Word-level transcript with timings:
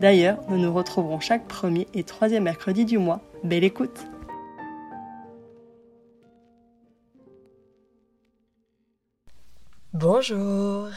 D'ailleurs, 0.00 0.38
nous 0.48 0.58
nous 0.58 0.74
retrouverons 0.74 1.20
chaque 1.20 1.48
premier 1.48 1.88
et 1.94 2.04
troisième 2.04 2.42
mercredi 2.42 2.84
du 2.84 2.98
mois. 2.98 3.22
Belle 3.44 3.64
écoute 3.64 4.04
Bonjour 9.94 10.88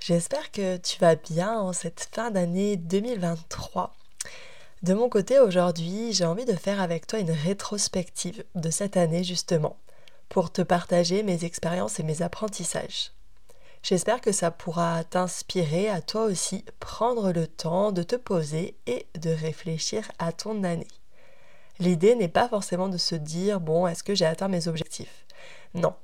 J'espère 0.00 0.50
que 0.50 0.76
tu 0.76 0.98
vas 0.98 1.14
bien 1.14 1.56
en 1.60 1.72
cette 1.72 2.08
fin 2.12 2.32
d'année 2.32 2.76
2023. 2.76 3.94
De 4.82 4.92
mon 4.92 5.08
côté, 5.08 5.38
aujourd'hui, 5.38 6.12
j'ai 6.12 6.24
envie 6.24 6.44
de 6.44 6.52
faire 6.52 6.82
avec 6.82 7.06
toi 7.06 7.20
une 7.20 7.30
rétrospective 7.30 8.42
de 8.56 8.70
cette 8.70 8.96
année 8.96 9.22
justement, 9.22 9.76
pour 10.28 10.50
te 10.50 10.62
partager 10.62 11.22
mes 11.22 11.44
expériences 11.44 12.00
et 12.00 12.02
mes 12.02 12.22
apprentissages. 12.22 13.13
J'espère 13.84 14.22
que 14.22 14.32
ça 14.32 14.50
pourra 14.50 15.04
t'inspirer 15.04 15.90
à 15.90 16.00
toi 16.00 16.24
aussi 16.24 16.64
prendre 16.80 17.32
le 17.32 17.46
temps 17.46 17.92
de 17.92 18.02
te 18.02 18.16
poser 18.16 18.78
et 18.86 19.06
de 19.20 19.28
réfléchir 19.28 20.10
à 20.18 20.32
ton 20.32 20.64
année. 20.64 20.88
L'idée 21.78 22.14
n'est 22.14 22.28
pas 22.28 22.48
forcément 22.48 22.88
de 22.88 22.96
se 22.96 23.14
dire 23.14 23.60
bon, 23.60 23.86
est-ce 23.86 24.02
que 24.02 24.14
j'ai 24.14 24.24
atteint 24.24 24.48
mes 24.48 24.68
objectifs? 24.68 25.26
Non, 25.74 25.94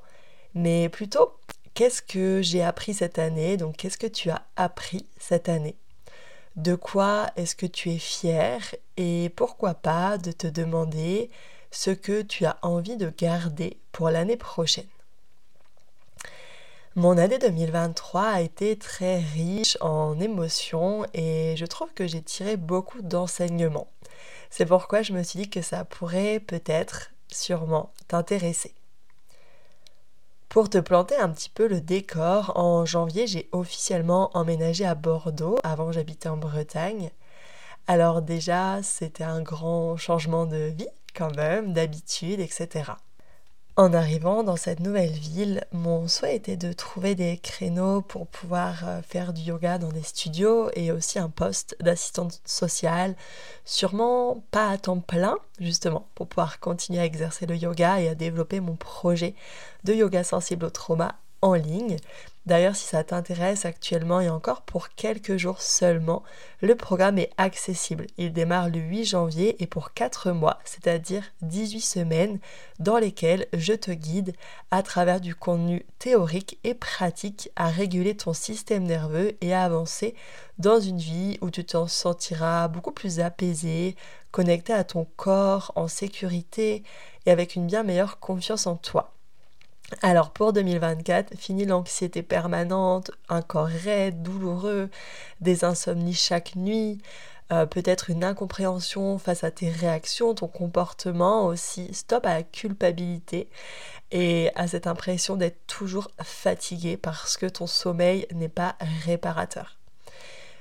mais 0.53 0.91
plutôt 0.91 1.39
qu'est-ce 1.73 2.03
que 2.03 2.43
j'ai 2.43 2.63
appris 2.63 2.93
cette 2.93 3.19
année? 3.19 3.57
Donc 3.57 3.79
qu'est-ce 3.79 3.97
que 3.97 4.07
tu 4.07 4.29
as 4.29 4.43
appris 4.57 5.07
cette 5.19 5.49
année? 5.49 5.77
De 6.57 6.75
quoi 6.75 7.31
est-ce 7.37 7.57
que 7.57 7.65
tu 7.65 7.91
es 7.93 7.99
fier 7.99 8.61
Et 8.99 9.31
pourquoi 9.37 9.73
pas 9.73 10.19
de 10.19 10.33
te 10.33 10.47
demander 10.47 11.31
ce 11.71 11.93
que 11.93 12.21
tu 12.21 12.45
as 12.45 12.59
envie 12.61 12.99
de 12.99 13.09
garder 13.09 13.79
pour 13.91 14.11
l'année 14.11 14.37
prochaine? 14.37 14.85
Mon 16.97 17.19
année 17.19 17.39
2023 17.39 18.23
a 18.23 18.41
été 18.41 18.77
très 18.77 19.21
riche 19.21 19.79
en 19.81 20.19
émotions 20.19 21.07
et 21.15 21.55
je 21.57 21.65
trouve 21.65 21.95
que 21.95 22.09
j'ai 22.09 22.21
tiré 22.21 22.57
beaucoup 22.57 23.01
d'enseignements. 23.01 23.87
C'est 24.51 24.67
pourquoi 24.67 25.03
je 25.03 25.13
me 25.13 25.23
suis 25.23 25.39
dit 25.39 25.49
que 25.49 25.63
ça 25.63 25.85
pourrait 25.85 26.41
peut-être, 26.41 27.13
sûrement, 27.29 27.93
t'intéresser. 28.09 28.75
Pour 30.49 30.69
te 30.69 30.79
planter 30.79 31.15
un 31.15 31.29
petit 31.29 31.49
peu 31.49 31.69
le 31.69 31.81
décor, 31.81 32.55
en 32.57 32.85
janvier 32.85 33.29
j'ai 33.29 33.49
officiellement 33.53 34.37
emménagé 34.37 34.85
à 34.85 34.97
Bordeaux, 34.97 35.61
avant 35.63 35.93
j'habitais 35.93 36.29
en 36.29 36.39
Bretagne. 36.39 37.13
Alors 37.87 38.21
déjà 38.21 38.83
c'était 38.83 39.23
un 39.23 39.43
grand 39.43 39.97
changement 39.97 40.45
de 40.45 40.75
vie 40.77 40.89
quand 41.15 41.37
même, 41.37 41.73
d'habitude, 41.73 42.41
etc. 42.41 42.95
En 43.81 43.95
arrivant 43.95 44.43
dans 44.43 44.57
cette 44.57 44.81
nouvelle 44.81 45.09
ville, 45.11 45.65
mon 45.73 46.07
souhait 46.07 46.37
était 46.37 46.59
de 46.59 46.71
trouver 46.75 47.15
des 47.15 47.39
créneaux 47.39 48.03
pour 48.03 48.27
pouvoir 48.27 48.87
euh, 48.87 49.01
faire 49.01 49.33
du 49.33 49.41
yoga 49.41 49.79
dans 49.79 49.89
des 49.89 50.03
studios 50.03 50.69
et 50.75 50.93
aussi 50.93 51.19
un 51.19 51.31
poste 51.31 51.77
d'assistante 51.81 52.43
sociale, 52.45 53.17
sûrement 53.65 54.45
pas 54.51 54.69
à 54.69 54.77
temps 54.77 55.01
plein, 55.01 55.39
justement, 55.61 56.07
pour 56.15 56.27
pouvoir 56.27 56.61
continuer 56.61 57.01
à 57.01 57.07
exercer 57.07 57.47
le 57.47 57.57
yoga 57.57 58.03
et 58.03 58.11
à 58.11 58.15
développer 58.15 58.61
mon 58.61 58.77
projet 58.77 59.35
de 59.85 59.95
yoga 59.95 60.25
sensible 60.25 60.67
au 60.67 60.71
trauma 60.71 61.15
en 61.41 61.55
ligne. 61.55 61.97
D'ailleurs, 62.47 62.75
si 62.75 62.87
ça 62.87 63.05
t'intéresse 63.05 63.67
actuellement 63.67 64.21
et 64.21 64.31
encore 64.31 64.63
pour 64.63 64.89
quelques 64.91 65.37
jours 65.37 65.61
seulement, 65.61 66.23
le 66.63 66.75
programme 66.75 67.19
est 67.19 67.31
accessible. 67.37 68.07
Il 68.17 68.33
démarre 68.33 68.71
le 68.71 68.79
8 68.79 69.05
janvier 69.05 69.63
et 69.63 69.67
pour 69.67 69.93
4 69.93 70.33
mois, 70.33 70.59
c'est-à-dire 70.65 71.23
18 71.43 71.81
semaines, 71.81 72.39
dans 72.79 72.97
lesquelles 72.97 73.47
je 73.53 73.75
te 73.75 73.91
guide 73.91 74.33
à 74.71 74.83
travers 74.83 75.21
du 75.21 75.35
contenu 75.35 75.85
théorique 75.99 76.59
et 76.65 76.73
pratique 76.73 77.51
à 77.57 77.69
réguler 77.69 78.17
ton 78.17 78.33
système 78.33 78.85
nerveux 78.85 79.37
et 79.43 79.53
à 79.53 79.63
avancer 79.63 80.15
dans 80.59 80.81
une 80.81 80.99
vie 80.99 81.37
où 81.43 81.51
tu 81.51 81.65
t'en 81.65 81.87
sentiras 81.87 82.69
beaucoup 82.69 82.93
plus 82.93 83.21
apaisé, 83.21 83.97
connecté 84.31 84.73
à 84.73 84.85
ton 84.85 85.07
corps, 85.17 85.73
en 85.77 85.89
sécurité 85.89 86.85
et 87.27 87.31
avec 87.31 87.55
une 87.55 87.67
bien 87.67 87.83
meilleure 87.83 88.19
confiance 88.19 88.67
en 88.67 88.77
toi. 88.77 89.13
Alors 90.03 90.31
pour 90.31 90.53
2024, 90.53 91.37
fini 91.37 91.65
l'anxiété 91.67 92.23
permanente, 92.23 93.11
un 93.29 93.43
corps 93.43 93.67
raide, 93.67 94.23
douloureux, 94.23 94.89
des 95.41 95.65
insomnies 95.65 96.15
chaque 96.15 96.55
nuit, 96.57 97.03
euh, 97.53 97.67
peut-être 97.67 98.11
une 98.11 98.23
incompréhension 98.23 99.19
face 99.19 99.43
à 99.43 99.51
tes 99.51 99.69
réactions, 99.69 100.35
ton 100.35 100.47
comportement 100.47 101.47
aussi, 101.47 101.93
stop 101.93 102.25
à 102.25 102.35
la 102.35 102.43
culpabilité 102.45 103.49
et 104.13 104.51
à 104.55 104.69
cette 104.69 104.87
impression 104.87 105.37
d'être 105.37 105.67
toujours 105.67 106.11
fatigué 106.23 106.97
parce 106.97 107.37
que 107.37 107.47
ton 107.47 107.67
sommeil 107.67 108.27
n'est 108.33 108.49
pas 108.49 108.77
réparateur. 109.05 109.80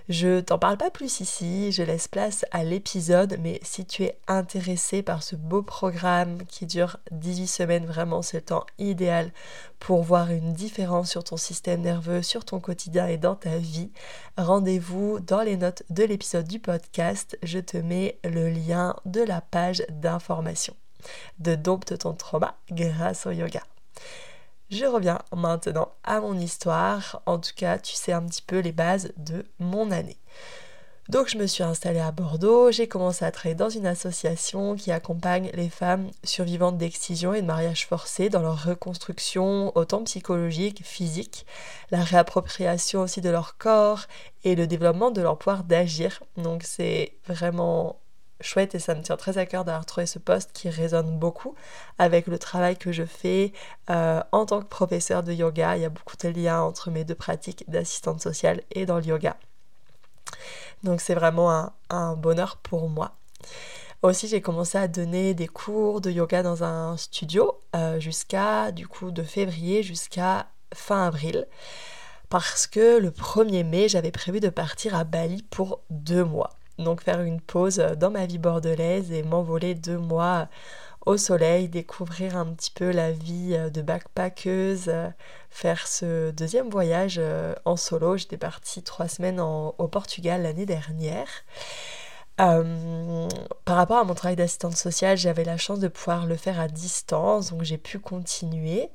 Je 0.09 0.39
t'en 0.39 0.57
parle 0.57 0.77
pas 0.77 0.89
plus 0.89 1.19
ici, 1.19 1.71
je 1.71 1.83
laisse 1.83 2.07
place 2.07 2.43
à 2.49 2.63
l'épisode, 2.63 3.37
mais 3.39 3.59
si 3.61 3.85
tu 3.85 4.03
es 4.05 4.17
intéressé 4.27 5.03
par 5.03 5.21
ce 5.21 5.35
beau 5.35 5.61
programme 5.61 6.47
qui 6.47 6.65
dure 6.65 6.97
18 7.11 7.45
semaines, 7.45 7.85
vraiment 7.85 8.23
c'est 8.23 8.37
le 8.37 8.45
temps 8.45 8.65
idéal 8.79 9.31
pour 9.77 10.01
voir 10.01 10.31
une 10.31 10.51
différence 10.51 11.11
sur 11.11 11.23
ton 11.23 11.37
système 11.37 11.81
nerveux, 11.81 12.23
sur 12.23 12.43
ton 12.43 12.59
quotidien 12.59 13.05
et 13.05 13.17
dans 13.17 13.35
ta 13.35 13.57
vie, 13.57 13.91
rendez-vous 14.35 15.19
dans 15.19 15.41
les 15.41 15.57
notes 15.57 15.83
de 15.91 16.03
l'épisode 16.03 16.47
du 16.47 16.57
podcast, 16.57 17.37
je 17.43 17.59
te 17.59 17.77
mets 17.77 18.17
le 18.23 18.49
lien 18.49 18.95
de 19.05 19.21
la 19.21 19.41
page 19.41 19.83
d'information 19.89 20.75
de 21.37 21.53
Dompte 21.53 21.99
ton 21.99 22.15
trauma 22.15 22.55
grâce 22.71 23.27
au 23.27 23.31
yoga. 23.31 23.61
Je 24.69 24.85
reviens 24.85 25.19
maintenant 25.35 25.93
à 26.03 26.21
mon 26.21 26.37
histoire. 26.37 27.23
En 27.25 27.39
tout 27.39 27.53
cas, 27.55 27.79
tu 27.79 27.95
sais 27.95 28.11
un 28.11 28.21
petit 28.21 28.43
peu 28.43 28.59
les 28.59 28.71
bases 28.71 29.11
de 29.17 29.45
mon 29.57 29.89
année. 29.89 30.17
Donc 31.09 31.27
je 31.27 31.39
me 31.39 31.47
suis 31.47 31.63
installée 31.63 31.99
à 31.99 32.11
Bordeaux, 32.11 32.71
j'ai 32.71 32.87
commencé 32.87 33.25
à 33.25 33.31
travailler 33.31 33.55
dans 33.55 33.69
une 33.69 33.87
association 33.87 34.75
qui 34.75 34.91
accompagne 34.91 35.49
les 35.55 35.69
femmes 35.69 36.11
survivantes 36.23 36.77
d'excision 36.77 37.33
et 37.33 37.41
de 37.41 37.47
mariage 37.47 37.87
forcé 37.87 38.29
dans 38.29 38.43
leur 38.43 38.63
reconstruction 38.63 39.75
autant 39.75 40.03
psychologique, 40.03 40.85
physique, 40.85 41.47
la 41.89 42.03
réappropriation 42.03 43.01
aussi 43.01 43.21
de 43.21 43.31
leur 43.31 43.57
corps 43.57 44.05
et 44.43 44.53
le 44.53 44.67
développement 44.67 45.09
de 45.09 45.23
leur 45.23 45.39
pouvoir 45.39 45.63
d'agir. 45.63 46.21
Donc 46.37 46.61
c'est 46.63 47.13
vraiment 47.25 47.99
chouette 48.41 48.75
et 48.75 48.79
ça 48.79 48.95
me 48.95 49.01
tient 49.01 49.17
très 49.17 49.37
à 49.37 49.45
cœur 49.45 49.65
d'avoir 49.65 49.85
trouvé 49.85 50.05
ce 50.05 50.19
poste 50.19 50.51
qui 50.53 50.69
résonne 50.69 51.17
beaucoup 51.17 51.55
avec 51.97 52.27
le 52.27 52.39
travail 52.39 52.77
que 52.77 52.91
je 52.91 53.03
fais 53.03 53.53
euh, 53.89 54.21
en 54.31 54.45
tant 54.45 54.61
que 54.61 54.65
professeur 54.67 55.23
de 55.23 55.33
yoga. 55.33 55.77
Il 55.77 55.81
y 55.81 55.85
a 55.85 55.89
beaucoup 55.89 56.15
de 56.17 56.29
liens 56.29 56.61
entre 56.61 56.91
mes 56.91 57.03
deux 57.03 57.15
pratiques 57.15 57.69
d'assistante 57.69 58.21
sociale 58.21 58.61
et 58.71 58.85
dans 58.85 58.97
le 58.97 59.05
yoga. 59.05 59.37
Donc 60.83 61.01
c'est 61.01 61.15
vraiment 61.15 61.71
un, 61.89 62.15
bonheur 62.15 62.57
pour 62.57 62.89
moi. 62.89 63.11
Aussi, 64.01 64.29
j'ai 64.29 64.39
commencé 64.39 64.77
à 64.77 64.87
donner 64.87 65.33
des 65.33 65.47
cours 65.47 65.99
de 65.99 66.09
yoga 66.09 66.41
dans 66.41 66.63
un 66.63 66.95
studio 66.95 67.59
euh, 67.75 67.99
jusqu'à, 67.99 68.71
du 68.71 68.87
coup, 68.87 69.11
de 69.11 69.23
février 69.23 69.83
jusqu'à 69.83 70.47
fin 70.73 71.05
avril. 71.05 71.47
Parce 72.29 72.65
que 72.65 72.97
le 72.97 73.11
1er 73.11 73.65
mai, 73.65 73.89
j'avais 73.89 74.11
prévu 74.11 74.39
de 74.39 74.47
partir 74.47 74.95
à 74.95 75.03
Bali 75.03 75.43
pour 75.43 75.81
deux 75.89 76.23
mois 76.23 76.58
donc 76.79 77.03
faire 77.03 77.21
une 77.21 77.41
pause 77.41 77.77
dans 77.97 78.11
ma 78.11 78.25
vie 78.25 78.37
bordelaise 78.37 79.11
et 79.11 79.23
m'envoler 79.23 79.75
deux 79.75 79.97
mois 79.97 80.47
au 81.05 81.17
soleil, 81.17 81.69
découvrir 81.69 82.35
un 82.35 82.47
petit 82.47 82.71
peu 82.71 82.91
la 82.91 83.11
vie 83.11 83.57
de 83.71 83.81
backpackeuse, 83.81 84.91
faire 85.49 85.87
ce 85.87 86.31
deuxième 86.31 86.69
voyage 86.69 87.17
euh, 87.19 87.55
en 87.65 87.75
solo. 87.75 88.17
J'étais 88.17 88.37
partie 88.37 88.83
trois 88.83 89.07
semaines 89.07 89.39
au 89.39 89.87
Portugal 89.87 90.43
l'année 90.43 90.65
dernière. 90.65 91.27
Euh, 92.39 93.27
par 93.65 93.75
rapport 93.75 93.97
à 93.97 94.03
mon 94.03 94.13
travail 94.13 94.35
d'assistante 94.35 94.75
sociale, 94.75 95.17
j'avais 95.17 95.43
la 95.43 95.57
chance 95.57 95.79
de 95.79 95.87
pouvoir 95.87 96.25
le 96.25 96.35
faire 96.35 96.59
à 96.59 96.67
distance, 96.67 97.51
donc 97.51 97.63
j'ai 97.63 97.77
pu 97.77 97.99
continuer. 97.99 98.89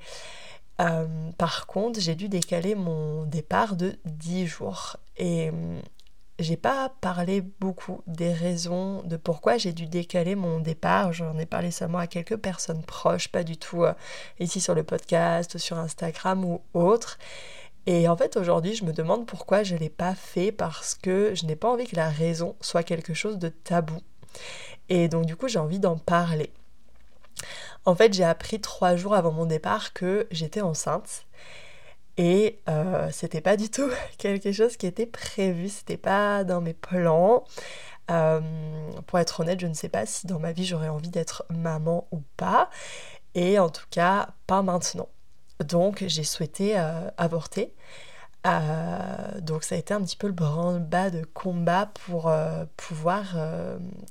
par 1.39 1.67
contre, 1.67 2.01
j'ai 2.01 2.15
dû 2.15 2.29
décaler 2.29 2.75
mon 2.75 3.25
départ 3.25 3.77
de 3.77 3.99
10 4.07 4.47
jours. 4.47 4.97
Et 5.17 5.53
j'ai 6.39 6.57
pas 6.57 6.93
parlé 7.01 7.41
beaucoup 7.41 8.03
des 8.07 8.33
raisons 8.33 9.03
de 9.05 9.17
pourquoi 9.17 9.57
j'ai 9.57 9.73
dû 9.73 9.87
décaler 9.87 10.35
mon 10.35 10.59
départ. 10.59 11.13
J'en 11.13 11.39
ai 11.39 11.47
parlé 11.47 11.71
seulement 11.71 11.99
à 11.99 12.07
quelques 12.07 12.37
personnes 12.37 12.83
proches, 12.83 13.29
pas 13.29 13.45
du 13.45 13.57
tout 13.57 13.85
euh, 13.85 13.93
ici 14.41 14.61
sur 14.61 14.75
le 14.75 14.83
podcast, 14.83 15.59
sur 15.59 15.79
Instagram 15.79 16.45
ou 16.45 16.61
autre. 16.75 17.19
Et 17.87 18.09
en 18.09 18.17
fait, 18.17 18.37
aujourd'hui, 18.37 18.75
je 18.75 18.85
me 18.85 18.93
demande 18.93 19.27
pourquoi 19.27 19.63
je 19.63 19.75
ne 19.75 19.81
l'ai 19.81 19.91
pas 19.91 20.15
fait 20.15 20.51
parce 20.53 20.95
que 20.95 21.35
je 21.35 21.47
n'ai 21.47 21.57
pas 21.57 21.69
envie 21.69 21.87
que 21.87 21.97
la 21.97 22.09
raison 22.09 22.57
soit 22.61 22.83
quelque 22.83 23.15
chose 23.15 23.39
de 23.39 23.49
tabou. 23.49 24.01
Et 24.89 25.09
donc, 25.09 25.27
du 25.27 25.37
coup, 25.37 25.49
j'ai 25.49 25.59
envie 25.59 25.79
d'en 25.79 25.97
parler. 25.97 26.51
En 27.85 27.95
fait, 27.95 28.15
j'ai 28.15 28.25
appris 28.25 28.61
trois 28.61 28.97
jours 28.97 29.15
avant 29.15 29.33
mon 29.33 29.47
départ 29.47 29.93
que 29.93 30.27
j'étais 30.31 30.63
enceinte. 30.63 31.27
Et 32.17 32.61
euh, 32.69 33.09
c'était 33.11 33.41
pas 33.41 33.57
du 33.57 33.71
tout 33.71 33.91
quelque 34.19 34.53
chose 34.53 34.77
qui 34.77 34.87
était 34.87 35.07
prévu, 35.07 35.69
c'était 35.69 35.97
pas 35.97 36.45
dans 36.45 36.61
mes 36.61 36.75
plans. 36.75 37.45
Euh, 38.11 38.41
pour 39.07 39.19
être 39.19 39.41
honnête, 39.41 39.61
je 39.61 39.67
ne 39.67 39.75
sais 39.75 39.89
pas 39.89 40.07
si 40.07 40.27
dans 40.27 40.39
ma 40.39 40.53
vie 40.53 40.67
j'aurais 40.67 40.89
envie 40.89 41.11
d'être 41.11 41.45
maman 41.51 42.07
ou 42.13 42.23
pas. 42.37 42.71
Et 43.35 43.59
en 43.59 43.69
tout 43.69 43.87
cas, 43.91 44.29
pas 44.47 44.63
maintenant. 44.63 45.09
Donc 45.61 46.05
j'ai 46.07 46.25
souhaité 46.25 46.79
euh, 46.79 47.11
avorter. 47.17 47.75
donc 49.41 49.65
ça 49.65 49.75
a 49.75 49.79
été 49.79 49.95
un 49.95 50.03
petit 50.03 50.17
peu 50.17 50.27
le 50.27 50.35
branle-bas 50.35 51.11
de 51.11 51.25
combat 51.25 51.87
pour 52.05 52.31
pouvoir 52.77 53.37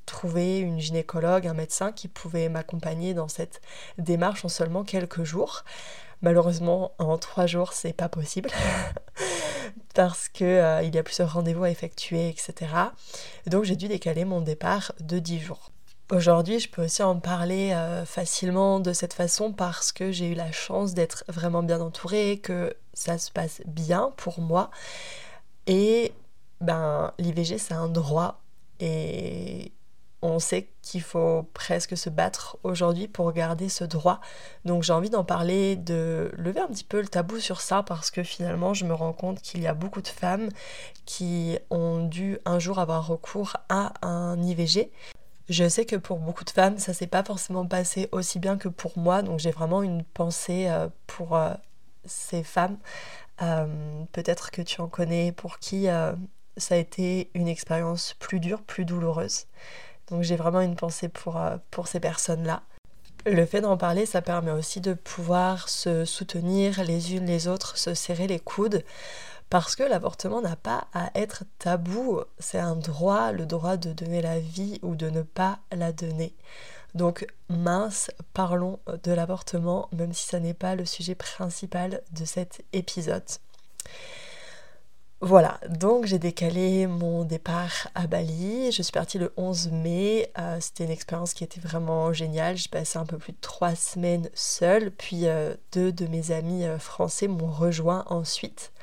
trouver 0.07 0.59
une 0.59 0.79
gynécologue, 0.79 1.45
un 1.45 1.53
médecin 1.53 1.91
qui 1.91 2.07
pouvait 2.07 2.49
m'accompagner 2.49 3.13
dans 3.13 3.27
cette 3.27 3.61
démarche 3.99 4.43
en 4.43 4.49
seulement 4.49 4.83
quelques 4.83 5.23
jours. 5.23 5.63
Malheureusement, 6.23 6.93
en 6.99 7.17
trois 7.17 7.45
jours, 7.47 7.73
c'est 7.73 7.91
pas 7.91 8.07
possible 8.07 8.49
parce 9.93 10.29
que 10.29 10.45
euh, 10.45 10.81
il 10.81 10.95
y 10.95 10.97
a 10.97 11.03
plusieurs 11.03 11.33
rendez-vous 11.33 11.65
à 11.65 11.69
effectuer, 11.69 12.29
etc. 12.29 12.71
Donc 13.45 13.65
j'ai 13.65 13.75
dû 13.75 13.89
décaler 13.89 14.23
mon 14.23 14.39
départ 14.39 14.93
de 15.01 15.19
10 15.19 15.41
jours. 15.41 15.69
Aujourd'hui, 16.11 16.59
je 16.59 16.69
peux 16.69 16.85
aussi 16.85 17.03
en 17.03 17.19
parler 17.19 17.73
euh, 17.73 18.05
facilement 18.05 18.79
de 18.79 18.93
cette 18.93 19.13
façon 19.13 19.51
parce 19.51 19.91
que 19.91 20.13
j'ai 20.13 20.27
eu 20.27 20.33
la 20.33 20.53
chance 20.53 20.93
d'être 20.93 21.25
vraiment 21.27 21.61
bien 21.61 21.81
entourée, 21.81 22.39
que 22.41 22.73
ça 22.93 23.17
se 23.17 23.29
passe 23.29 23.61
bien 23.65 24.13
pour 24.15 24.39
moi. 24.39 24.71
Et 25.67 26.13
ben, 26.61 27.13
l'IVG, 27.19 27.57
c'est 27.57 27.73
un 27.73 27.89
droit. 27.89 28.41
Et 28.79 29.73
on 30.23 30.39
sait 30.39 30.69
qu'il 30.81 31.01
faut 31.01 31.43
presque 31.53 31.97
se 31.97 32.09
battre 32.09 32.57
aujourd'hui 32.63 33.07
pour 33.07 33.31
garder 33.33 33.67
ce 33.67 33.83
droit. 33.83 34.21
Donc 34.63 34.81
j'ai 34.81 34.93
envie 34.93 35.09
d'en 35.09 35.25
parler, 35.25 35.75
de 35.75 36.31
lever 36.37 36.61
un 36.61 36.67
petit 36.67 36.85
peu 36.85 37.01
le 37.01 37.07
tabou 37.07 37.39
sur 37.39 37.59
ça 37.59 37.83
parce 37.83 38.09
que 38.09 38.23
finalement 38.23 38.73
je 38.73 38.85
me 38.85 38.93
rends 38.93 39.13
compte 39.13 39.41
qu'il 39.41 39.61
y 39.61 39.67
a 39.67 39.73
beaucoup 39.73 40.01
de 40.01 40.07
femmes 40.07 40.49
qui 41.05 41.59
ont 41.69 42.05
dû 42.05 42.39
un 42.45 42.57
jour 42.57 42.79
avoir 42.79 43.05
recours 43.05 43.57
à 43.67 43.93
un 44.01 44.41
IVG. 44.41 44.89
Je 45.49 45.67
sais 45.67 45.85
que 45.85 45.97
pour 45.97 46.19
beaucoup 46.19 46.45
de 46.45 46.49
femmes, 46.49 46.77
ça 46.77 46.93
s'est 46.93 47.07
pas 47.07 47.23
forcément 47.23 47.65
passé 47.65 48.07
aussi 48.13 48.39
bien 48.39 48.57
que 48.57 48.69
pour 48.69 48.97
moi, 48.97 49.23
donc 49.23 49.39
j'ai 49.39 49.51
vraiment 49.51 49.83
une 49.83 50.03
pensée 50.03 50.67
euh, 50.69 50.87
pour 51.05 51.35
euh, 51.35 51.53
ces 52.05 52.43
femmes. 52.43 52.77
Euh, 53.41 53.67
peut-être 54.13 54.51
que 54.51 54.61
tu 54.61 54.79
en 54.79 54.87
connais 54.87 55.33
pour 55.33 55.59
qui 55.59 55.87
ça 56.55 56.75
a 56.75 56.77
été 56.77 57.29
une 57.33 57.47
expérience 57.47 58.15
plus 58.19 58.39
dure, 58.39 58.61
plus 58.61 58.85
douloureuse. 58.85 59.47
Donc 60.13 60.21
j'ai 60.21 60.35
vraiment 60.35 60.61
une 60.61 60.75
pensée 60.75 61.09
pour, 61.09 61.37
euh, 61.37 61.57
pour 61.71 61.87
ces 61.87 61.99
personnes-là. 61.99 62.61
Le 63.25 63.47
fait 63.47 63.61
d'en 63.61 63.77
parler, 63.77 64.05
ça 64.05 64.21
permet 64.21 64.51
aussi 64.51 64.79
de 64.79 64.93
pouvoir 64.93 65.69
se 65.69 66.05
soutenir 66.05 66.83
les 66.83 67.15
unes 67.15 67.25
les 67.25 67.47
autres, 67.47 67.79
se 67.79 67.95
serrer 67.95 68.27
les 68.27 68.39
coudes, 68.39 68.83
parce 69.49 69.75
que 69.75 69.81
l'avortement 69.81 70.39
n'a 70.39 70.55
pas 70.55 70.85
à 70.93 71.09
être 71.15 71.45
tabou, 71.57 72.21
c'est 72.37 72.59
un 72.59 72.75
droit, 72.75 73.31
le 73.31 73.47
droit 73.47 73.75
de 73.75 73.91
donner 73.91 74.21
la 74.21 74.39
vie 74.39 74.77
ou 74.83 74.95
de 74.95 75.09
ne 75.09 75.23
pas 75.23 75.57
la 75.71 75.91
donner. 75.91 76.35
Donc 76.93 77.25
mince, 77.49 78.11
parlons 78.35 78.77
de 79.03 79.11
l'avortement, 79.13 79.89
même 79.93 80.13
si 80.13 80.27
ça 80.27 80.39
n'est 80.39 80.53
pas 80.53 80.75
le 80.75 80.85
sujet 80.85 81.15
principal 81.15 82.03
de 82.11 82.23
cet 82.23 82.63
épisode. 82.71 83.23
Voilà, 85.25 85.57
donc 85.69 86.05
j'ai 86.05 86.19
décalé 86.19 86.85
mon 86.85 87.23
départ 87.23 87.87
à 87.95 88.07
Bali. 88.07 88.73
Je 88.73 88.81
suis 88.81 88.91
partie 88.91 89.17
le 89.17 89.31
11 89.37 89.71
mai. 89.71 90.29
Euh, 90.37 90.57
c'était 90.59 90.83
une 90.83 90.91
expérience 90.91 91.33
qui 91.33 91.45
était 91.45 91.61
vraiment 91.61 92.11
géniale. 92.11 92.57
J'ai 92.57 92.67
passé 92.67 92.97
un 92.97 93.05
peu 93.05 93.17
plus 93.17 93.31
de 93.31 93.37
trois 93.39 93.73
semaines 93.73 94.29
seule. 94.33 94.91
Puis 94.91 95.27
euh, 95.27 95.55
deux 95.71 95.93
de 95.93 96.07
mes 96.07 96.31
amis 96.31 96.65
euh, 96.65 96.77
français 96.77 97.29
m'ont 97.29 97.49
rejoint 97.49 98.03
ensuite. 98.09 98.73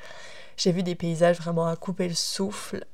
J'ai 0.57 0.71
vu 0.71 0.81
des 0.81 0.95
paysages 0.95 1.37
vraiment 1.37 1.67
à 1.67 1.75
couper 1.75 2.07
le 2.07 2.15
souffle. 2.15 2.85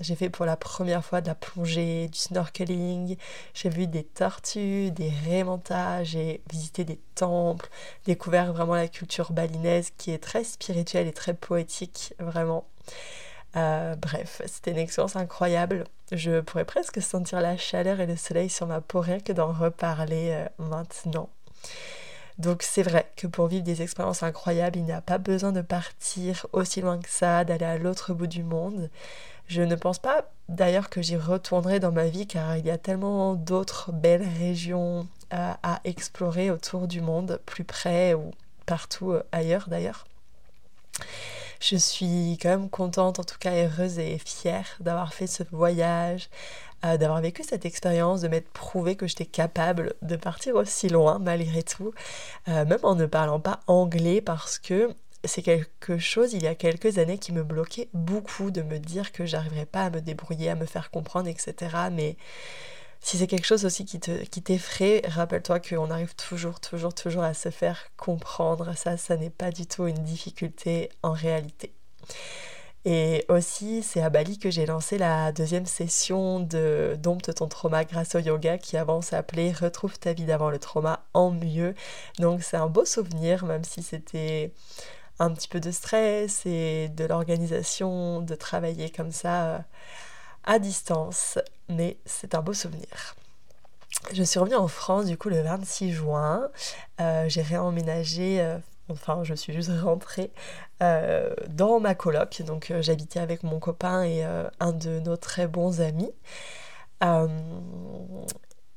j'ai 0.00 0.14
fait 0.14 0.30
pour 0.30 0.46
la 0.46 0.56
première 0.56 1.04
fois 1.04 1.20
de 1.20 1.28
la 1.28 1.34
plongée, 1.34 2.08
du 2.08 2.18
snorkeling. 2.18 3.16
J'ai 3.54 3.68
vu 3.70 3.86
des 3.86 4.04
tortues, 4.04 4.90
des 4.90 5.10
raimentas. 5.26 6.04
J'ai 6.04 6.42
visité 6.50 6.84
des 6.84 7.00
temples, 7.14 7.68
découvert 8.06 8.52
vraiment 8.52 8.74
la 8.74 8.88
culture 8.88 9.32
balinaise 9.32 9.90
qui 9.98 10.10
est 10.10 10.22
très 10.22 10.44
spirituelle 10.44 11.06
et 11.06 11.12
très 11.12 11.34
poétique, 11.34 12.14
vraiment. 12.18 12.66
Euh, 13.56 13.96
bref, 13.96 14.40
c'était 14.46 14.70
une 14.70 14.78
expérience 14.78 15.16
incroyable. 15.16 15.84
Je 16.10 16.40
pourrais 16.40 16.64
presque 16.64 17.02
sentir 17.02 17.40
la 17.40 17.56
chaleur 17.56 18.00
et 18.00 18.06
le 18.06 18.16
soleil 18.16 18.48
sur 18.48 18.66
ma 18.66 18.80
peau 18.80 19.00
rien 19.00 19.20
que 19.20 19.32
d'en 19.32 19.52
reparler 19.52 20.30
euh, 20.32 20.48
maintenant. 20.58 21.28
Donc 22.38 22.62
c'est 22.62 22.82
vrai 22.82 23.10
que 23.16 23.26
pour 23.26 23.46
vivre 23.46 23.62
des 23.62 23.82
expériences 23.82 24.22
incroyables, 24.22 24.78
il 24.78 24.84
n'y 24.84 24.92
a 24.92 25.02
pas 25.02 25.18
besoin 25.18 25.52
de 25.52 25.60
partir 25.60 26.46
aussi 26.52 26.80
loin 26.80 26.98
que 26.98 27.10
ça, 27.10 27.44
d'aller 27.44 27.66
à 27.66 27.78
l'autre 27.78 28.14
bout 28.14 28.26
du 28.26 28.42
monde. 28.42 28.88
Je 29.48 29.60
ne 29.60 29.74
pense 29.74 29.98
pas 29.98 30.24
d'ailleurs 30.48 30.88
que 30.88 31.02
j'y 31.02 31.16
retournerai 31.16 31.78
dans 31.78 31.92
ma 31.92 32.06
vie 32.06 32.26
car 32.26 32.56
il 32.56 32.64
y 32.66 32.70
a 32.70 32.78
tellement 32.78 33.34
d'autres 33.34 33.92
belles 33.92 34.26
régions 34.38 35.06
à, 35.30 35.58
à 35.62 35.80
explorer 35.84 36.50
autour 36.50 36.88
du 36.88 37.02
monde, 37.02 37.38
plus 37.44 37.64
près 37.64 38.14
ou 38.14 38.30
partout 38.64 39.12
euh, 39.12 39.22
ailleurs 39.32 39.68
d'ailleurs 39.68 40.06
je 41.62 41.76
suis 41.76 42.38
quand 42.42 42.48
même 42.48 42.68
contente, 42.68 43.20
en 43.20 43.24
tout 43.24 43.38
cas 43.38 43.52
heureuse 43.52 43.98
et 43.98 44.18
fière 44.18 44.66
d'avoir 44.80 45.14
fait 45.14 45.28
ce 45.28 45.44
voyage, 45.52 46.28
euh, 46.84 46.96
d'avoir 46.96 47.20
vécu 47.20 47.44
cette 47.44 47.64
expérience, 47.64 48.20
de 48.22 48.28
m'être 48.28 48.50
prouvé 48.50 48.96
que 48.96 49.06
j'étais 49.06 49.26
capable 49.26 49.94
de 50.02 50.16
partir 50.16 50.56
aussi 50.56 50.88
loin 50.88 51.20
malgré 51.20 51.62
tout, 51.62 51.94
euh, 52.48 52.64
même 52.64 52.80
en 52.82 52.96
ne 52.96 53.06
parlant 53.06 53.38
pas 53.38 53.60
anglais 53.68 54.20
parce 54.20 54.58
que 54.58 54.90
c'est 55.24 55.42
quelque 55.42 55.98
chose 55.98 56.32
il 56.32 56.42
y 56.42 56.48
a 56.48 56.56
quelques 56.56 56.98
années 56.98 57.18
qui 57.18 57.30
me 57.30 57.44
bloquait 57.44 57.88
beaucoup 57.94 58.50
de 58.50 58.62
me 58.62 58.78
dire 58.78 59.12
que 59.12 59.24
j'arriverais 59.24 59.66
pas 59.66 59.84
à 59.84 59.90
me 59.90 60.00
débrouiller, 60.00 60.50
à 60.50 60.56
me 60.56 60.66
faire 60.66 60.90
comprendre, 60.90 61.28
etc. 61.28 61.54
Mais 61.92 62.16
si 63.02 63.18
c'est 63.18 63.26
quelque 63.26 63.46
chose 63.46 63.64
aussi 63.64 63.84
qui 63.84 63.98
t'effraie, 63.98 65.02
rappelle-toi 65.06 65.58
qu'on 65.60 65.90
arrive 65.90 66.14
toujours, 66.14 66.60
toujours, 66.60 66.94
toujours 66.94 67.24
à 67.24 67.34
se 67.34 67.50
faire 67.50 67.88
comprendre. 67.96 68.76
Ça, 68.76 68.96
ça 68.96 69.16
n'est 69.16 69.30
pas 69.30 69.50
du 69.50 69.66
tout 69.66 69.86
une 69.86 70.04
difficulté 70.04 70.88
en 71.02 71.12
réalité. 71.12 71.72
Et 72.84 73.24
aussi, 73.28 73.82
c'est 73.82 74.02
à 74.02 74.10
Bali 74.10 74.38
que 74.38 74.50
j'ai 74.50 74.66
lancé 74.66 74.98
la 74.98 75.30
deuxième 75.32 75.66
session 75.66 76.40
de 76.40 76.96
Dompte 76.98 77.34
ton 77.34 77.46
trauma 77.46 77.84
grâce 77.84 78.16
au 78.16 78.18
yoga 78.18 78.58
qui 78.58 78.76
avant 78.76 79.02
s'appelait 79.02 79.52
Retrouve 79.52 79.98
ta 79.98 80.12
vie 80.12 80.24
d'avant 80.24 80.50
le 80.50 80.58
trauma 80.58 81.04
en 81.14 81.30
mieux. 81.30 81.74
Donc 82.18 82.42
c'est 82.42 82.56
un 82.56 82.68
beau 82.68 82.84
souvenir, 82.84 83.44
même 83.44 83.62
si 83.64 83.82
c'était 83.82 84.52
un 85.20 85.30
petit 85.32 85.48
peu 85.48 85.60
de 85.60 85.70
stress 85.70 86.44
et 86.46 86.88
de 86.88 87.04
l'organisation, 87.04 88.20
de 88.20 88.34
travailler 88.34 88.90
comme 88.90 89.12
ça 89.12 89.44
euh, 89.44 89.58
à 90.44 90.58
distance, 90.58 91.38
mais 91.68 91.96
c'est 92.04 92.34
un 92.34 92.42
beau 92.42 92.52
souvenir. 92.52 93.14
Je 94.12 94.22
suis 94.22 94.38
revenue 94.38 94.56
en 94.56 94.68
France 94.68 95.06
du 95.06 95.16
coup 95.16 95.28
le 95.28 95.40
26 95.42 95.92
juin. 95.92 96.50
Euh, 97.00 97.28
j'ai 97.28 97.42
réemménagé, 97.42 98.40
euh, 98.40 98.58
enfin 98.88 99.22
je 99.22 99.34
suis 99.34 99.52
juste 99.52 99.70
rentrée 99.82 100.32
euh, 100.82 101.34
dans 101.48 101.80
ma 101.80 101.94
coloc. 101.94 102.42
Donc 102.42 102.72
j'habitais 102.80 103.20
avec 103.20 103.42
mon 103.42 103.60
copain 103.60 104.02
et 104.02 104.24
un 104.24 104.72
de 104.72 105.00
nos 105.00 105.16
très 105.16 105.46
bons 105.46 105.80
amis. 105.80 106.12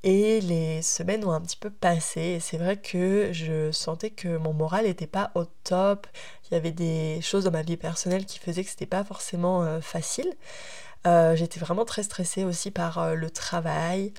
et 0.04 0.42
les 0.42 0.82
semaines 0.82 1.26
ont 1.26 1.32
un 1.32 1.42
petit 1.42 1.58
peu 1.58 1.70
passé 1.72 2.22
et 2.22 2.40
c'est 2.40 2.58
vrai 2.58 2.78
que 2.78 3.30
je 3.32 3.72
sentais 3.72 4.12
que 4.12 4.38
mon 4.38 4.54
moral 4.54 4.86
n'était 4.86 5.08
pas 5.08 5.32
au 5.36 5.46
top. 5.64 6.08
Il 6.50 6.54
y 6.54 6.58
avait 6.58 6.72
des 6.72 7.20
choses 7.22 7.46
dans 7.46 7.52
ma 7.52 7.64
vie 7.64 7.78
personnelle 7.78 8.26
qui 8.26 8.40
faisaient 8.40 8.64
que 8.64 8.70
c'était 8.70 8.86
pas 8.86 9.04
forcément 9.04 9.82
facile. 9.82 10.32
Euh, 11.06 11.36
j'étais 11.36 11.60
vraiment 11.60 11.86
très 11.86 12.04
stressée 12.04 12.44
aussi 12.44 12.72
par 12.72 12.98
euh, 12.98 13.14
le 13.16 13.30
travail. 13.30 14.14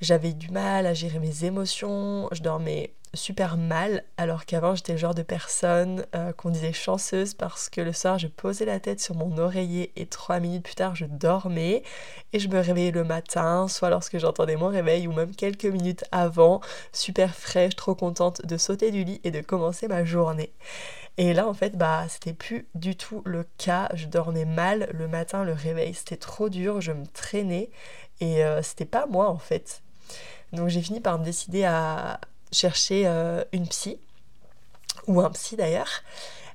J'avais 0.00 0.32
du 0.32 0.50
mal 0.50 0.86
à 0.86 0.94
gérer 0.94 1.18
mes 1.20 1.44
émotions. 1.44 2.28
Je 2.32 2.42
dormais 2.42 2.94
super 3.14 3.56
mal, 3.56 4.04
alors 4.16 4.46
qu'avant 4.46 4.74
j'étais 4.74 4.92
le 4.92 4.98
genre 4.98 5.14
de 5.14 5.22
personne 5.22 6.06
euh, 6.14 6.32
qu'on 6.32 6.50
disait 6.50 6.72
chanceuse 6.72 7.34
parce 7.34 7.68
que 7.68 7.80
le 7.80 7.92
soir 7.92 8.18
je 8.18 8.26
posais 8.26 8.64
la 8.64 8.80
tête 8.80 9.00
sur 9.00 9.14
mon 9.14 9.36
oreiller 9.36 9.92
et 9.96 10.06
trois 10.06 10.40
minutes 10.40 10.62
plus 10.62 10.74
tard 10.74 10.96
je 10.96 11.04
dormais 11.04 11.82
et 12.32 12.38
je 12.38 12.48
me 12.48 12.58
réveillais 12.58 12.90
le 12.90 13.04
matin, 13.04 13.68
soit 13.68 13.90
lorsque 13.90 14.18
j'entendais 14.18 14.56
mon 14.56 14.68
réveil 14.68 15.06
ou 15.06 15.12
même 15.12 15.34
quelques 15.34 15.66
minutes 15.66 16.04
avant, 16.10 16.60
super 16.92 17.34
fraîche, 17.34 17.76
trop 17.76 17.94
contente 17.94 18.44
de 18.46 18.56
sauter 18.56 18.90
du 18.90 19.04
lit 19.04 19.20
et 19.24 19.30
de 19.30 19.40
commencer 19.40 19.88
ma 19.88 20.04
journée. 20.04 20.52
Et 21.18 21.34
là, 21.34 21.46
en 21.46 21.52
fait, 21.52 21.76
bah, 21.76 22.06
c'était 22.08 22.32
plus 22.32 22.66
du 22.74 22.96
tout 22.96 23.20
le 23.26 23.44
cas. 23.58 23.90
Je 23.92 24.06
dormais 24.06 24.46
mal 24.46 24.88
le 24.94 25.08
matin, 25.08 25.44
le 25.44 25.52
réveil, 25.52 25.92
c'était 25.92 26.16
trop 26.16 26.48
dur, 26.48 26.80
je 26.80 26.92
me 26.92 27.06
traînais 27.06 27.70
et 28.20 28.44
euh, 28.44 28.62
c'était 28.62 28.86
pas 28.86 29.06
moi 29.06 29.28
en 29.28 29.38
fait. 29.38 29.82
Donc 30.52 30.68
j'ai 30.68 30.82
fini 30.82 31.00
par 31.00 31.18
me 31.18 31.24
décider 31.24 31.64
à 31.64 32.20
chercher 32.52 33.04
euh, 33.06 33.44
une 33.52 33.66
psy, 33.66 33.98
ou 35.06 35.20
un 35.20 35.30
psy 35.30 35.56
d'ailleurs. 35.56 36.02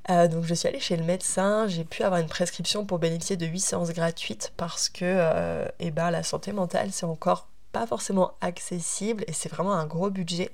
Euh, 0.10 0.28
donc 0.28 0.46
je 0.46 0.54
suis 0.54 0.68
allée 0.68 0.80
chez 0.80 0.96
le 0.96 1.04
médecin, 1.04 1.68
j'ai 1.68 1.84
pu 1.84 2.04
avoir 2.04 2.22
une 2.22 2.28
prescription 2.28 2.86
pour 2.86 2.98
bénéficier 2.98 3.36
de 3.36 3.46
8 3.46 3.60
séances 3.60 3.92
gratuites 3.92 4.54
parce 4.56 4.88
que 4.88 5.68
eh 5.80 5.92
ben, 5.92 6.12
la 6.12 6.24
santé 6.24 6.54
mentale 6.54 6.90
c'est 6.94 7.06
encore 7.06 7.50
pas 7.74 7.86
forcément 7.86 8.32
accessible 8.40 9.26
et 9.28 9.34
c'est 9.34 9.50
vraiment 9.50 9.74
un 9.74 9.86
gros 9.86 10.10
budget. 10.10 10.50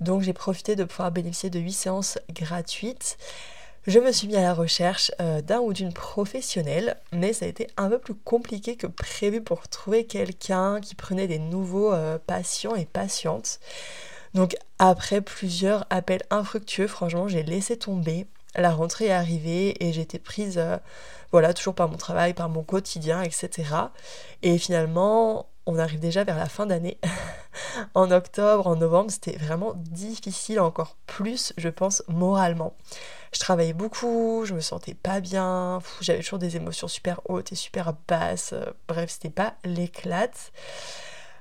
Donc 0.00 0.20
j'ai 0.20 0.34
profité 0.34 0.76
de 0.76 0.84
pouvoir 0.84 1.10
bénéficier 1.12 1.48
de 1.48 1.58
8 1.58 1.72
séances 1.72 2.18
gratuites. 2.30 3.16
Je 3.86 3.98
me 3.98 4.12
suis 4.12 4.28
mis 4.28 4.36
à 4.36 4.42
la 4.42 4.54
recherche 4.54 5.12
euh, 5.20 5.42
d'un 5.42 5.60
ou 5.60 5.74
d'une 5.74 5.92
professionnelle, 5.92 6.96
mais 7.12 7.34
ça 7.34 7.44
a 7.44 7.48
été 7.48 7.66
un 7.76 7.90
peu 7.90 7.98
plus 7.98 8.14
compliqué 8.14 8.76
que 8.76 8.86
prévu 8.86 9.42
pour 9.42 9.68
trouver 9.68 10.06
quelqu'un 10.06 10.80
qui 10.80 10.94
prenait 10.94 11.26
des 11.26 11.38
nouveaux 11.38 11.92
euh, 11.92 12.18
patients 12.26 12.74
et 12.74 12.86
patientes. 12.86 13.60
Donc 14.34 14.56
après 14.78 15.20
plusieurs 15.20 15.86
appels 15.90 16.22
infructueux, 16.30 16.88
franchement, 16.88 17.28
j'ai 17.28 17.42
laissé 17.42 17.78
tomber. 17.78 18.26
La 18.56 18.72
rentrée 18.72 19.06
est 19.06 19.12
arrivée 19.12 19.84
et 19.84 19.92
j'étais 19.92 20.18
prise, 20.18 20.58
euh, 20.58 20.76
voilà, 21.32 21.54
toujours 21.54 21.74
par 21.74 21.88
mon 21.88 21.96
travail, 21.96 22.34
par 22.34 22.48
mon 22.48 22.62
quotidien, 22.62 23.22
etc. 23.22 23.64
Et 24.42 24.58
finalement, 24.58 25.46
on 25.66 25.78
arrive 25.78 25.98
déjà 25.98 26.24
vers 26.24 26.36
la 26.36 26.48
fin 26.48 26.66
d'année. 26.66 26.98
en 27.94 28.10
octobre, 28.10 28.66
en 28.66 28.76
novembre, 28.76 29.10
c'était 29.10 29.36
vraiment 29.36 29.72
difficile 29.76 30.60
encore 30.60 30.96
plus, 31.06 31.52
je 31.56 31.68
pense, 31.68 32.02
moralement. 32.08 32.74
Je 33.32 33.40
travaillais 33.40 33.72
beaucoup, 33.72 34.44
je 34.44 34.54
me 34.54 34.60
sentais 34.60 34.94
pas 34.94 35.20
bien, 35.20 35.80
j'avais 36.00 36.20
toujours 36.20 36.38
des 36.38 36.56
émotions 36.56 36.86
super 36.86 37.20
hautes 37.28 37.50
et 37.50 37.56
super 37.56 37.94
basses. 38.06 38.54
Bref, 38.86 39.10
c'était 39.10 39.30
pas 39.30 39.54
l'éclate. 39.64 40.52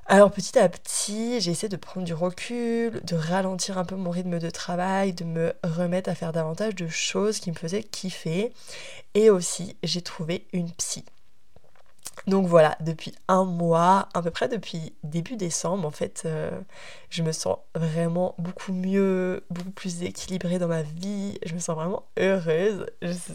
Alors 0.05 0.31
petit 0.31 0.60
à 0.60 0.67
petit, 0.67 1.39
j'ai 1.39 1.51
essayé 1.51 1.69
de 1.69 1.77
prendre 1.77 2.05
du 2.05 2.13
recul, 2.13 3.01
de 3.05 3.15
ralentir 3.15 3.77
un 3.77 3.86
peu 3.86 3.95
mon 3.95 4.10
rythme 4.10 4.38
de 4.38 4.50
travail, 4.50 5.13
de 5.13 5.24
me 5.24 5.53
remettre 5.63 6.10
à 6.10 6.15
faire 6.15 6.33
davantage 6.33 6.75
de 6.75 6.88
choses 6.88 7.39
qui 7.39 7.51
me 7.51 7.55
faisaient 7.55 7.83
kiffer. 7.83 8.53
Et 9.13 9.29
aussi, 9.29 9.77
j'ai 9.81 10.01
trouvé 10.01 10.45
une 10.51 10.72
psy. 10.72 11.05
Donc 12.27 12.48
voilà, 12.48 12.77
depuis 12.81 13.13
un 13.27 13.45
mois, 13.45 14.10
à 14.13 14.22
peu 14.22 14.29
près 14.29 14.48
depuis 14.50 14.93
début 15.03 15.36
décembre, 15.38 15.88
en 15.88 15.91
fait, 15.91 16.24
euh, 16.25 16.51
je 17.10 17.24
me 17.24 17.31
sens 17.31 17.57
vraiment 17.74 18.36
beaucoup 18.38 18.74
mieux, 18.74 19.43
beaucoup 19.50 19.72
plus 19.72 20.03
équilibrée 20.03 20.60
dans 20.60 20.67
ma 20.67 20.83
vie. 20.83 21.39
Je 21.45 21.53
me 21.53 21.60
sens 21.60 21.75
vraiment 21.75 22.03
heureuse. 22.19 22.86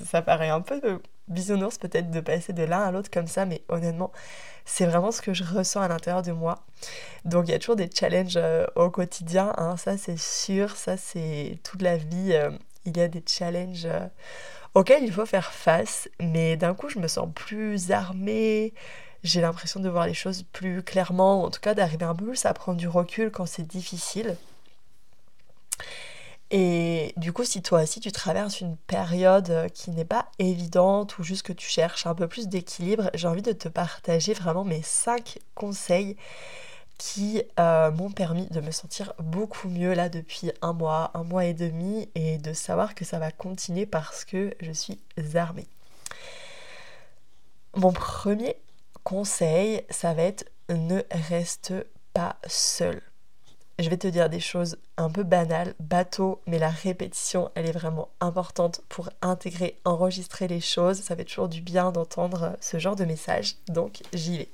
ça 0.07 0.23
paraît 0.23 0.51
un 0.51 0.61
peu 0.61 1.01
bisounours 1.29 1.79
peut-être 1.79 2.11
de 2.11 2.21
passer 2.21 2.53
de 2.53 2.63
l'un 2.63 2.83
à 2.83 2.91
l'autre 2.91 3.11
comme 3.11 3.27
ça, 3.27 3.47
mais 3.47 3.63
honnêtement, 3.69 4.13
c'est 4.65 4.87
vraiment 4.87 5.13
ce 5.13 5.23
que 5.23 5.33
je 5.35 5.45
ressens 5.45 5.81
à 5.81 5.89
l'intérieur 5.89 6.23
de 6.23 6.33
moi. 6.33 6.59
Donc 7.25 7.49
il 7.49 7.53
y 7.53 7.55
a 7.55 7.59
toujours 7.59 7.77
des 7.77 7.91
challenges 7.93 8.37
euh, 8.37 8.67
au 8.77 8.91
quotidien, 8.91 9.53
hein, 9.57 9.77
ça 9.77 9.97
c'est 9.97 10.19
sûr, 10.19 10.77
ça 10.77 10.97
c'est 10.97 11.59
toute 11.63 11.83
la 11.83 11.97
vie. 11.97 12.33
Euh, 12.33 12.51
il 12.85 12.97
y 12.97 13.01
a 13.01 13.09
des 13.09 13.23
challenges 13.27 13.89
auquel 14.75 15.03
il 15.03 15.13
faut 15.13 15.27
faire 15.27 15.53
face, 15.53 16.09
mais 16.21 16.57
d'un 16.57 16.75
coup 16.75 16.89
je 16.89 16.99
me 16.99 17.09
sens 17.09 17.29
plus 17.35 17.91
armée, 17.91 18.73
j'ai 19.25 19.41
l'impression 19.41 19.81
de 19.81 19.89
voir 19.89 20.07
les 20.07 20.15
choses 20.15 20.45
plus 20.53 20.83
clairement, 20.83 21.45
en 21.45 21.51
tout 21.51 21.61
cas 21.61 21.75
d'arriver 21.75 22.05
un 22.05 22.15
peu 22.15 22.27
plus 22.27 22.47
à 22.47 22.55
prendre 22.55 22.79
du 22.79 22.89
recul 22.89 23.31
quand 23.31 23.47
c'est 23.47 23.67
difficile. 23.67 24.37
Et 26.51 27.13
du 27.17 27.33
coup, 27.33 27.45
si 27.45 27.61
toi 27.63 27.83
aussi 27.83 28.01
tu 28.01 28.11
traverses 28.11 28.61
une 28.61 28.77
période 28.77 29.71
qui 29.75 29.91
n'est 29.91 30.05
pas 30.05 30.31
évidente 30.39 31.19
ou 31.19 31.23
juste 31.23 31.43
que 31.43 31.53
tu 31.53 31.69
cherches 31.69 32.07
un 32.07 32.15
peu 32.15 32.27
plus 32.27 32.49
d'équilibre, 32.49 33.11
j'ai 33.15 33.29
envie 33.29 33.43
de 33.43 33.53
te 33.53 33.69
partager 33.69 34.33
vraiment 34.33 34.65
mes 34.65 34.83
5 34.83 35.39
conseils 35.55 36.17
qui 36.99 37.43
euh, 37.61 37.91
m'ont 37.93 38.11
permis 38.11 38.47
de 38.49 38.61
me 38.61 38.73
sentir 38.73 39.13
beaucoup 39.21 39.69
mieux 39.69 39.95
là 39.95 40.09
depuis 40.09 40.51
un 40.63 40.73
mois, 40.73 41.13
un 41.15 41.23
mois 41.23 41.45
et 41.45 41.55
demi 41.55 42.09
et 42.15 42.39
de 42.39 42.53
savoir 42.53 42.95
que 42.95 43.05
ça 43.05 43.19
va 43.19 43.31
continuer 43.31 43.87
parce 43.87 44.25
que 44.25 44.55
je 44.61 44.73
suis 44.73 44.99
armée. 45.35 45.67
Mon 47.77 47.93
premier 47.93 48.57
conseil, 49.05 49.83
ça 49.91 50.13
va 50.13 50.23
être 50.23 50.45
ne 50.69 51.01
reste 51.29 51.73
pas 52.13 52.37
seul. 52.47 53.01
Je 53.79 53.89
vais 53.89 53.97
te 53.97 54.09
dire 54.09 54.29
des 54.29 54.41
choses 54.41 54.77
un 54.97 55.09
peu 55.09 55.23
banales, 55.23 55.75
bateau, 55.79 56.41
mais 56.47 56.59
la 56.59 56.69
répétition, 56.69 57.53
elle 57.55 57.67
est 57.67 57.73
vraiment 57.73 58.09
importante 58.21 58.81
pour 58.89 59.09
intégrer, 59.23 59.79
enregistrer 59.85 60.49
les 60.49 60.61
choses. 60.61 61.01
Ça 61.01 61.15
fait 61.15 61.25
toujours 61.25 61.49
du 61.49 61.61
bien 61.61 61.93
d'entendre 61.93 62.57
ce 62.61 62.79
genre 62.79 62.97
de 62.97 63.05
message, 63.05 63.55
donc 63.69 64.03
j'y 64.13 64.39
vais. 64.39 64.49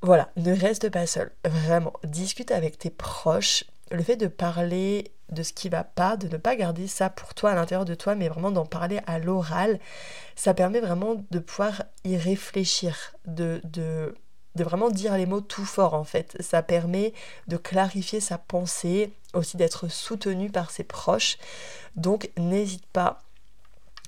Voilà, 0.00 0.30
ne 0.36 0.54
reste 0.54 0.88
pas 0.90 1.06
seul, 1.06 1.30
vraiment. 1.44 1.92
Discute 2.04 2.52
avec 2.52 2.78
tes 2.78 2.90
proches. 2.90 3.64
Le 3.90 4.02
fait 4.02 4.16
de 4.16 4.28
parler 4.28 5.12
de 5.30 5.42
ce 5.42 5.52
qui 5.52 5.68
va 5.68 5.84
pas, 5.84 6.16
de 6.16 6.28
ne 6.28 6.38
pas 6.38 6.56
garder 6.56 6.86
ça 6.86 7.10
pour 7.10 7.34
toi 7.34 7.50
à 7.50 7.54
l'intérieur 7.54 7.84
de 7.84 7.94
toi, 7.94 8.14
mais 8.14 8.28
vraiment 8.28 8.50
d'en 8.50 8.64
parler 8.64 9.00
à 9.06 9.18
l'oral, 9.18 9.78
ça 10.36 10.54
permet 10.54 10.80
vraiment 10.80 11.22
de 11.30 11.38
pouvoir 11.38 11.82
y 12.04 12.16
réfléchir, 12.16 13.14
de, 13.26 13.60
de, 13.64 14.14
de 14.54 14.64
vraiment 14.64 14.90
dire 14.90 15.16
les 15.16 15.26
mots 15.26 15.40
tout 15.40 15.64
fort 15.64 15.94
en 15.94 16.04
fait. 16.04 16.36
Ça 16.40 16.62
permet 16.62 17.12
de 17.46 17.56
clarifier 17.56 18.20
sa 18.20 18.38
pensée, 18.38 19.12
aussi 19.34 19.56
d'être 19.56 19.88
soutenu 19.88 20.50
par 20.50 20.70
ses 20.70 20.84
proches. 20.84 21.38
Donc 21.96 22.30
n'hésite 22.36 22.86
pas 22.86 23.22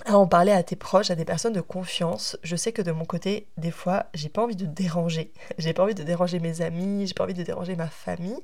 à 0.06 0.16
en 0.16 0.26
parler 0.26 0.52
à 0.52 0.62
tes 0.62 0.76
proches, 0.76 1.10
à 1.10 1.14
des 1.14 1.24
personnes 1.24 1.52
de 1.52 1.60
confiance. 1.60 2.38
Je 2.42 2.56
sais 2.56 2.72
que 2.72 2.82
de 2.82 2.92
mon 2.92 3.04
côté, 3.04 3.46
des 3.56 3.70
fois, 3.70 4.06
j'ai 4.14 4.28
pas 4.28 4.42
envie 4.42 4.56
de 4.56 4.66
déranger. 4.66 5.32
J'ai 5.58 5.72
pas 5.72 5.82
envie 5.82 5.94
de 5.94 6.02
déranger 6.02 6.40
mes 6.40 6.62
amis, 6.62 7.06
j'ai 7.06 7.14
pas 7.14 7.24
envie 7.24 7.34
de 7.34 7.42
déranger 7.42 7.76
ma 7.76 7.88
famille. 7.88 8.38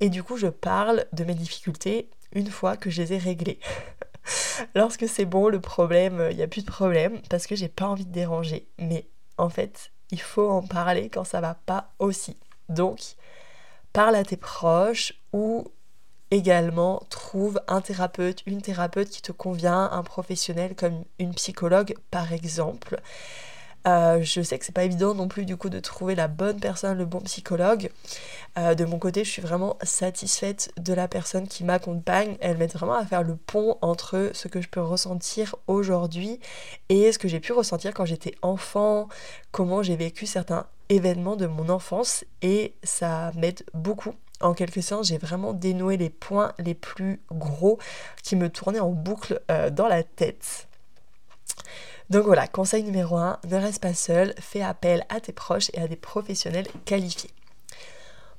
Et 0.00 0.10
du 0.10 0.22
coup, 0.22 0.36
je 0.36 0.48
parle 0.48 1.06
de 1.12 1.24
mes 1.24 1.34
difficultés 1.34 2.08
une 2.32 2.50
fois 2.50 2.76
que 2.76 2.90
je 2.90 3.00
les 3.02 3.12
ai 3.12 3.18
réglées. 3.18 3.60
Lorsque 4.74 5.08
c'est 5.08 5.24
bon, 5.24 5.48
le 5.48 5.60
problème, 5.60 6.28
il 6.30 6.36
n'y 6.36 6.42
a 6.42 6.48
plus 6.48 6.64
de 6.64 6.70
problème 6.70 7.20
parce 7.30 7.46
que 7.46 7.54
j'ai 7.54 7.68
pas 7.68 7.86
envie 7.86 8.06
de 8.06 8.12
déranger. 8.12 8.66
Mais 8.78 9.06
en 9.36 9.48
fait, 9.48 9.92
il 10.10 10.20
faut 10.20 10.50
en 10.50 10.62
parler 10.62 11.08
quand 11.08 11.24
ça 11.24 11.40
va 11.40 11.54
pas 11.54 11.90
aussi. 11.98 12.36
Donc, 12.68 13.00
parle 13.92 14.16
à 14.16 14.24
tes 14.24 14.36
proches 14.36 15.14
ou 15.32 15.66
également 16.30 17.02
trouve 17.08 17.60
un 17.68 17.80
thérapeute, 17.80 18.42
une 18.46 18.60
thérapeute 18.60 19.08
qui 19.08 19.22
te 19.22 19.32
convient, 19.32 19.90
un 19.90 20.02
professionnel 20.02 20.74
comme 20.74 21.04
une 21.18 21.34
psychologue 21.34 21.94
par 22.10 22.32
exemple. 22.32 23.00
Euh, 23.86 24.20
je 24.22 24.42
sais 24.42 24.58
que 24.58 24.64
c'est 24.64 24.72
pas 24.72 24.84
évident 24.84 25.14
non 25.14 25.28
plus 25.28 25.44
du 25.44 25.56
coup 25.56 25.70
de 25.70 25.80
trouver 25.80 26.14
la 26.14 26.28
bonne 26.28 26.60
personne, 26.60 26.98
le 26.98 27.04
bon 27.04 27.20
psychologue. 27.20 27.90
Euh, 28.58 28.74
de 28.74 28.84
mon 28.84 28.98
côté, 28.98 29.24
je 29.24 29.30
suis 29.30 29.42
vraiment 29.42 29.76
satisfaite 29.82 30.70
de 30.78 30.92
la 30.92 31.08
personne 31.08 31.46
qui 31.46 31.64
m'accompagne. 31.64 32.36
Elle 32.40 32.58
m'aide 32.58 32.72
vraiment 32.72 32.94
à 32.94 33.06
faire 33.06 33.22
le 33.22 33.36
pont 33.36 33.78
entre 33.80 34.30
ce 34.34 34.48
que 34.48 34.60
je 34.60 34.68
peux 34.68 34.80
ressentir 34.80 35.54
aujourd'hui 35.66 36.40
et 36.88 37.12
ce 37.12 37.18
que 37.18 37.28
j'ai 37.28 37.40
pu 37.40 37.52
ressentir 37.52 37.94
quand 37.94 38.04
j'étais 38.04 38.34
enfant, 38.42 39.08
comment 39.52 39.82
j'ai 39.82 39.96
vécu 39.96 40.26
certains 40.26 40.66
événements 40.88 41.36
de 41.36 41.46
mon 41.46 41.68
enfance 41.68 42.24
et 42.42 42.74
ça 42.82 43.32
m'aide 43.36 43.62
beaucoup 43.74 44.14
en 44.40 44.54
quelque 44.54 44.80
sorte, 44.80 45.04
j'ai 45.04 45.18
vraiment 45.18 45.52
dénoué 45.52 45.96
les 45.96 46.10
points 46.10 46.52
les 46.58 46.74
plus 46.74 47.20
gros 47.32 47.78
qui 48.22 48.36
me 48.36 48.48
tournaient 48.48 48.80
en 48.80 48.90
boucle 48.90 49.40
euh, 49.50 49.70
dans 49.70 49.88
la 49.88 50.02
tête. 50.02 50.68
Donc 52.10 52.24
voilà, 52.24 52.46
conseil 52.46 52.82
numéro 52.82 53.16
1, 53.16 53.38
ne 53.48 53.56
reste 53.56 53.82
pas 53.82 53.94
seul, 53.94 54.34
fais 54.40 54.62
appel 54.62 55.04
à 55.08 55.20
tes 55.20 55.32
proches 55.32 55.70
et 55.74 55.78
à 55.78 55.88
des 55.88 55.96
professionnels 55.96 56.66
qualifiés. 56.84 57.30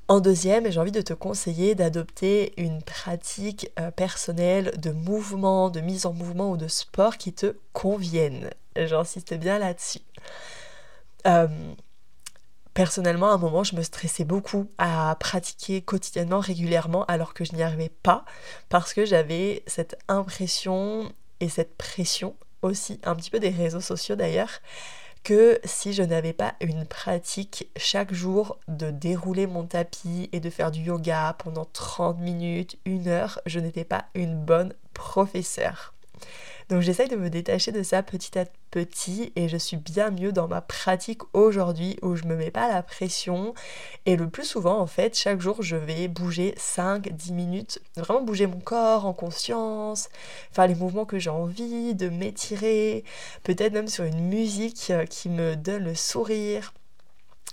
En 0.07 0.21
deuxième, 0.21 0.71
j'ai 0.71 0.79
envie 0.79 0.91
de 0.91 1.01
te 1.01 1.13
conseiller 1.13 1.75
d'adopter 1.75 2.53
une 2.57 2.81
pratique 2.81 3.69
euh, 3.79 3.91
personnelle 3.91 4.73
de 4.77 4.89
mouvement, 4.89 5.69
de 5.69 5.81
mise 5.81 6.07
en 6.07 6.13
mouvement 6.13 6.49
ou 6.49 6.57
de 6.57 6.67
sport 6.67 7.17
qui 7.17 7.31
te 7.31 7.55
convienne. 7.73 8.49
J'insiste 8.75 9.35
bien 9.35 9.59
là-dessus. 9.59 10.01
Euh, 11.27 11.47
Personnellement, 12.79 13.31
à 13.31 13.33
un 13.33 13.37
moment, 13.37 13.65
je 13.65 13.75
me 13.75 13.81
stressais 13.81 14.23
beaucoup 14.23 14.69
à 14.77 15.17
pratiquer 15.19 15.81
quotidiennement, 15.81 16.39
régulièrement, 16.39 17.03
alors 17.07 17.33
que 17.33 17.43
je 17.43 17.53
n'y 17.53 17.61
arrivais 17.61 17.91
pas, 18.03 18.23
parce 18.69 18.93
que 18.93 19.05
j'avais 19.05 19.63
cette 19.67 19.97
impression 20.07 21.11
et 21.41 21.49
cette 21.49 21.75
pression 21.75 22.35
aussi, 22.61 22.99
un 23.03 23.15
petit 23.15 23.29
peu 23.29 23.39
des 23.39 23.49
réseaux 23.49 23.81
sociaux 23.81 24.15
d'ailleurs, 24.15 24.61
que 25.23 25.59
si 25.63 25.93
je 25.93 26.03
n'avais 26.03 26.33
pas 26.33 26.55
une 26.61 26.85
pratique 26.85 27.69
chaque 27.75 28.13
jour 28.13 28.57
de 28.67 28.89
dérouler 28.91 29.47
mon 29.47 29.65
tapis 29.65 30.29
et 30.31 30.39
de 30.39 30.49
faire 30.49 30.71
du 30.71 30.81
yoga 30.81 31.35
pendant 31.39 31.65
30 31.65 32.19
minutes, 32.19 32.77
une 32.85 33.07
heure, 33.07 33.39
je 33.45 33.59
n'étais 33.59 33.83
pas 33.83 34.05
une 34.15 34.35
bonne 34.35 34.73
professeure. 34.93 35.93
Donc 36.69 36.81
j'essaye 36.81 37.07
de 37.07 37.15
me 37.15 37.29
détacher 37.29 37.71
de 37.71 37.81
ça 37.81 38.03
petit 38.03 38.37
à 38.37 38.45
petit 38.71 39.31
et 39.35 39.49
je 39.49 39.57
suis 39.57 39.77
bien 39.77 40.11
mieux 40.11 40.31
dans 40.31 40.47
ma 40.47 40.61
pratique 40.61 41.21
aujourd'hui 41.33 41.97
où 42.03 42.15
je 42.15 42.25
me 42.25 42.35
mets 42.35 42.51
pas 42.51 42.67
la 42.67 42.83
pression 42.83 43.55
et 44.05 44.15
le 44.15 44.29
plus 44.29 44.45
souvent 44.45 44.79
en 44.79 44.85
fait 44.85 45.17
chaque 45.17 45.41
jour 45.41 45.63
je 45.63 45.75
vais 45.75 46.07
bouger 46.07 46.53
5-10 46.57 47.33
minutes, 47.33 47.81
vraiment 47.95 48.21
bouger 48.21 48.45
mon 48.45 48.59
corps 48.59 49.05
en 49.05 49.13
conscience, 49.13 50.09
faire 50.51 50.67
les 50.67 50.75
mouvements 50.75 51.05
que 51.05 51.17
j'ai 51.19 51.31
envie, 51.31 51.95
de 51.95 52.09
m'étirer, 52.09 53.03
peut-être 53.43 53.73
même 53.73 53.87
sur 53.87 54.03
une 54.03 54.27
musique 54.27 54.91
euh, 54.91 55.05
qui 55.05 55.29
me 55.29 55.55
donne 55.55 55.83
le 55.83 55.95
sourire. 55.95 56.73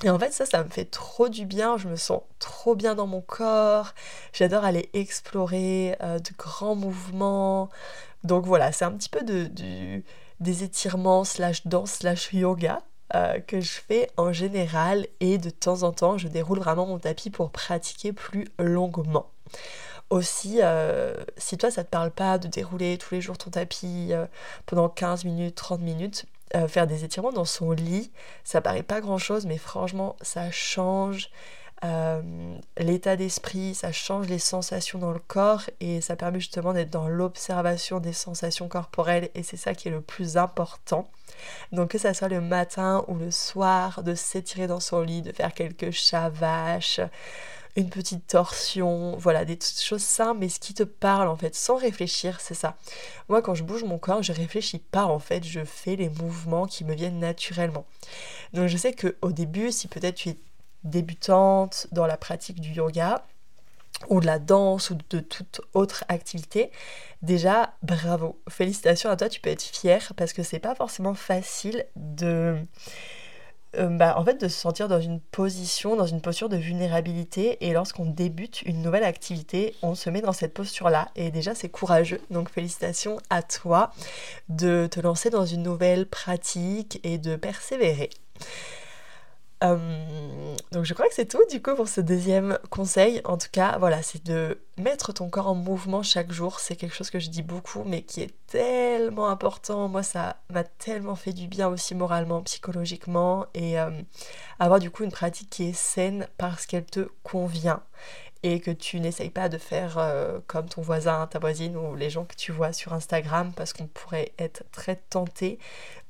Et 0.04 0.10
en 0.10 0.18
fait, 0.18 0.30
ça, 0.32 0.44
ça 0.44 0.62
me 0.62 0.68
fait 0.68 0.84
trop 0.84 1.28
du 1.28 1.46
bien. 1.46 1.78
Je 1.78 1.88
me 1.88 1.96
sens 1.96 2.20
trop 2.38 2.74
bien 2.74 2.94
dans 2.94 3.06
mon 3.06 3.22
corps. 3.22 3.94
J'adore 4.34 4.64
aller 4.64 4.90
explorer 4.92 5.96
euh, 6.02 6.18
de 6.18 6.30
grands 6.36 6.74
mouvements. 6.74 7.70
Donc 8.26 8.44
voilà, 8.44 8.72
c'est 8.72 8.84
un 8.84 8.92
petit 8.92 9.08
peu 9.08 9.22
de, 9.22 9.48
des 10.40 10.64
étirements 10.64 11.24
slash 11.24 11.66
danse 11.66 11.92
slash 11.92 12.32
yoga 12.32 12.82
euh, 13.14 13.38
que 13.38 13.60
je 13.60 13.70
fais 13.70 14.10
en 14.16 14.32
général 14.32 15.06
et 15.20 15.38
de 15.38 15.48
temps 15.48 15.84
en 15.84 15.92
temps 15.92 16.18
je 16.18 16.26
déroule 16.26 16.58
vraiment 16.58 16.86
mon 16.86 16.98
tapis 16.98 17.30
pour 17.30 17.50
pratiquer 17.50 18.12
plus 18.12 18.48
longuement. 18.58 19.30
Aussi, 20.10 20.58
euh, 20.60 21.14
si 21.36 21.56
toi 21.56 21.70
ça 21.70 21.84
te 21.84 21.88
parle 21.90 22.10
pas 22.10 22.38
de 22.38 22.48
dérouler 22.48 22.98
tous 22.98 23.14
les 23.14 23.20
jours 23.20 23.38
ton 23.38 23.50
tapis 23.50 24.08
euh, 24.10 24.26
pendant 24.66 24.88
15 24.88 25.24
minutes, 25.24 25.54
30 25.54 25.80
minutes, 25.80 26.26
faire 26.68 26.86
des 26.86 27.04
étirements 27.04 27.32
dans 27.32 27.44
son 27.44 27.72
lit, 27.72 28.10
ça 28.42 28.62
paraît 28.62 28.84
pas 28.84 29.02
grand 29.02 29.18
chose, 29.18 29.44
mais 29.44 29.58
franchement 29.58 30.16
ça 30.22 30.50
change 30.50 31.28
l'état 32.78 33.16
d'esprit, 33.16 33.74
ça 33.74 33.92
change 33.92 34.28
les 34.28 34.38
sensations 34.38 34.98
dans 34.98 35.12
le 35.12 35.18
corps 35.18 35.62
et 35.80 36.00
ça 36.00 36.16
permet 36.16 36.40
justement 36.40 36.72
d'être 36.72 36.90
dans 36.90 37.08
l'observation 37.08 38.00
des 38.00 38.12
sensations 38.12 38.68
corporelles 38.68 39.30
et 39.34 39.42
c'est 39.42 39.56
ça 39.56 39.74
qui 39.74 39.88
est 39.88 39.92
le 39.92 40.00
plus 40.00 40.36
important. 40.36 41.08
Donc 41.72 41.90
que 41.90 41.98
ça 41.98 42.14
soit 42.14 42.28
le 42.28 42.40
matin 42.40 43.04
ou 43.08 43.14
le 43.14 43.30
soir, 43.30 44.02
de 44.02 44.14
s'étirer 44.14 44.66
dans 44.66 44.80
son 44.80 45.02
lit, 45.02 45.22
de 45.22 45.32
faire 45.32 45.52
quelques 45.52 45.90
chats 45.90 46.30
vaches, 46.30 47.00
une 47.76 47.90
petite 47.90 48.26
torsion, 48.26 49.16
voilà, 49.18 49.44
des 49.44 49.58
choses 49.60 50.02
simples, 50.02 50.40
mais 50.40 50.48
ce 50.48 50.58
qui 50.58 50.72
te 50.72 50.82
parle 50.82 51.28
en 51.28 51.36
fait, 51.36 51.54
sans 51.54 51.76
réfléchir, 51.76 52.40
c'est 52.40 52.54
ça. 52.54 52.76
Moi, 53.28 53.42
quand 53.42 53.54
je 53.54 53.64
bouge 53.64 53.84
mon 53.84 53.98
corps, 53.98 54.22
je 54.22 54.32
réfléchis 54.32 54.78
pas 54.78 55.04
en 55.04 55.18
fait, 55.18 55.44
je 55.44 55.62
fais 55.64 55.94
les 55.96 56.08
mouvements 56.08 56.66
qui 56.66 56.84
me 56.84 56.94
viennent 56.94 57.20
naturellement. 57.20 57.84
Donc 58.54 58.68
je 58.68 58.76
sais 58.78 58.94
que 58.94 59.16
au 59.20 59.30
début, 59.30 59.72
si 59.72 59.88
peut-être 59.88 60.14
tu 60.14 60.30
es 60.30 60.38
débutante 60.86 61.86
dans 61.92 62.06
la 62.06 62.16
pratique 62.16 62.60
du 62.60 62.70
yoga 62.70 63.24
ou 64.08 64.20
de 64.20 64.26
la 64.26 64.38
danse 64.38 64.90
ou 64.90 64.98
de 65.08 65.20
toute 65.20 65.60
autre 65.72 66.04
activité, 66.08 66.70
déjà 67.22 67.74
bravo, 67.82 68.38
félicitations 68.48 69.10
à 69.10 69.16
toi, 69.16 69.28
tu 69.28 69.40
peux 69.40 69.50
être 69.50 69.62
fière 69.62 70.12
parce 70.16 70.32
que 70.32 70.42
c'est 70.42 70.58
pas 70.58 70.74
forcément 70.74 71.14
facile 71.14 71.86
de 71.96 72.56
euh, 73.78 73.88
bah, 73.88 74.14
en 74.16 74.24
fait 74.24 74.40
de 74.40 74.48
se 74.48 74.58
sentir 74.58 74.88
dans 74.88 75.00
une 75.00 75.20
position, 75.20 75.96
dans 75.96 76.06
une 76.06 76.20
posture 76.20 76.48
de 76.48 76.56
vulnérabilité 76.56 77.58
et 77.60 77.72
lorsqu'on 77.72 78.06
débute 78.06 78.62
une 78.62 78.80
nouvelle 78.80 79.04
activité, 79.04 79.74
on 79.82 79.94
se 79.94 80.08
met 80.08 80.22
dans 80.22 80.32
cette 80.32 80.54
posture 80.54 80.88
là 80.88 81.08
et 81.16 81.30
déjà 81.30 81.54
c'est 81.54 81.68
courageux. 81.68 82.20
Donc 82.30 82.48
félicitations 82.50 83.18
à 83.28 83.42
toi 83.42 83.92
de 84.48 84.88
te 84.90 85.00
lancer 85.00 85.30
dans 85.30 85.44
une 85.44 85.62
nouvelle 85.62 86.06
pratique 86.06 87.00
et 87.02 87.18
de 87.18 87.36
persévérer. 87.36 88.10
Euh, 89.64 90.54
donc 90.72 90.84
je 90.84 90.92
crois 90.92 91.08
que 91.08 91.14
c'est 91.14 91.26
tout 91.26 91.42
du 91.50 91.62
coup 91.62 91.74
pour 91.74 91.88
ce 91.88 92.00
deuxième 92.00 92.58
conseil. 92.70 93.20
En 93.24 93.38
tout 93.38 93.48
cas, 93.50 93.78
voilà, 93.78 94.02
c'est 94.02 94.24
de 94.24 94.58
mettre 94.76 95.12
ton 95.12 95.30
corps 95.30 95.48
en 95.48 95.54
mouvement 95.54 96.02
chaque 96.02 96.30
jour. 96.32 96.60
C'est 96.60 96.76
quelque 96.76 96.94
chose 96.94 97.10
que 97.10 97.18
je 97.18 97.30
dis 97.30 97.42
beaucoup, 97.42 97.82
mais 97.84 98.02
qui 98.02 98.20
est 98.22 98.34
tellement 98.46 99.28
important. 99.28 99.88
Moi, 99.88 100.02
ça 100.02 100.36
m'a 100.50 100.64
tellement 100.64 101.16
fait 101.16 101.32
du 101.32 101.48
bien 101.48 101.68
aussi 101.68 101.94
moralement, 101.94 102.42
psychologiquement, 102.42 103.46
et 103.54 103.80
euh, 103.80 103.90
avoir 104.58 104.78
du 104.80 104.90
coup 104.90 105.04
une 105.04 105.12
pratique 105.12 105.50
qui 105.50 105.68
est 105.70 105.76
saine 105.76 106.28
parce 106.36 106.66
qu'elle 106.66 106.86
te 106.86 107.08
convient 107.22 107.82
et 108.42 108.60
que 108.60 108.70
tu 108.70 109.00
n'essayes 109.00 109.30
pas 109.30 109.48
de 109.48 109.58
faire 109.58 109.98
euh, 109.98 110.38
comme 110.46 110.68
ton 110.68 110.82
voisin, 110.82 111.26
ta 111.26 111.38
voisine 111.38 111.76
ou 111.76 111.94
les 111.96 112.10
gens 112.10 112.24
que 112.24 112.36
tu 112.36 112.52
vois 112.52 112.72
sur 112.72 112.92
Instagram 112.92 113.52
parce 113.56 113.72
qu'on 113.72 113.86
pourrait 113.86 114.32
être 114.38 114.62
très 114.70 114.96
tenté 114.96 115.58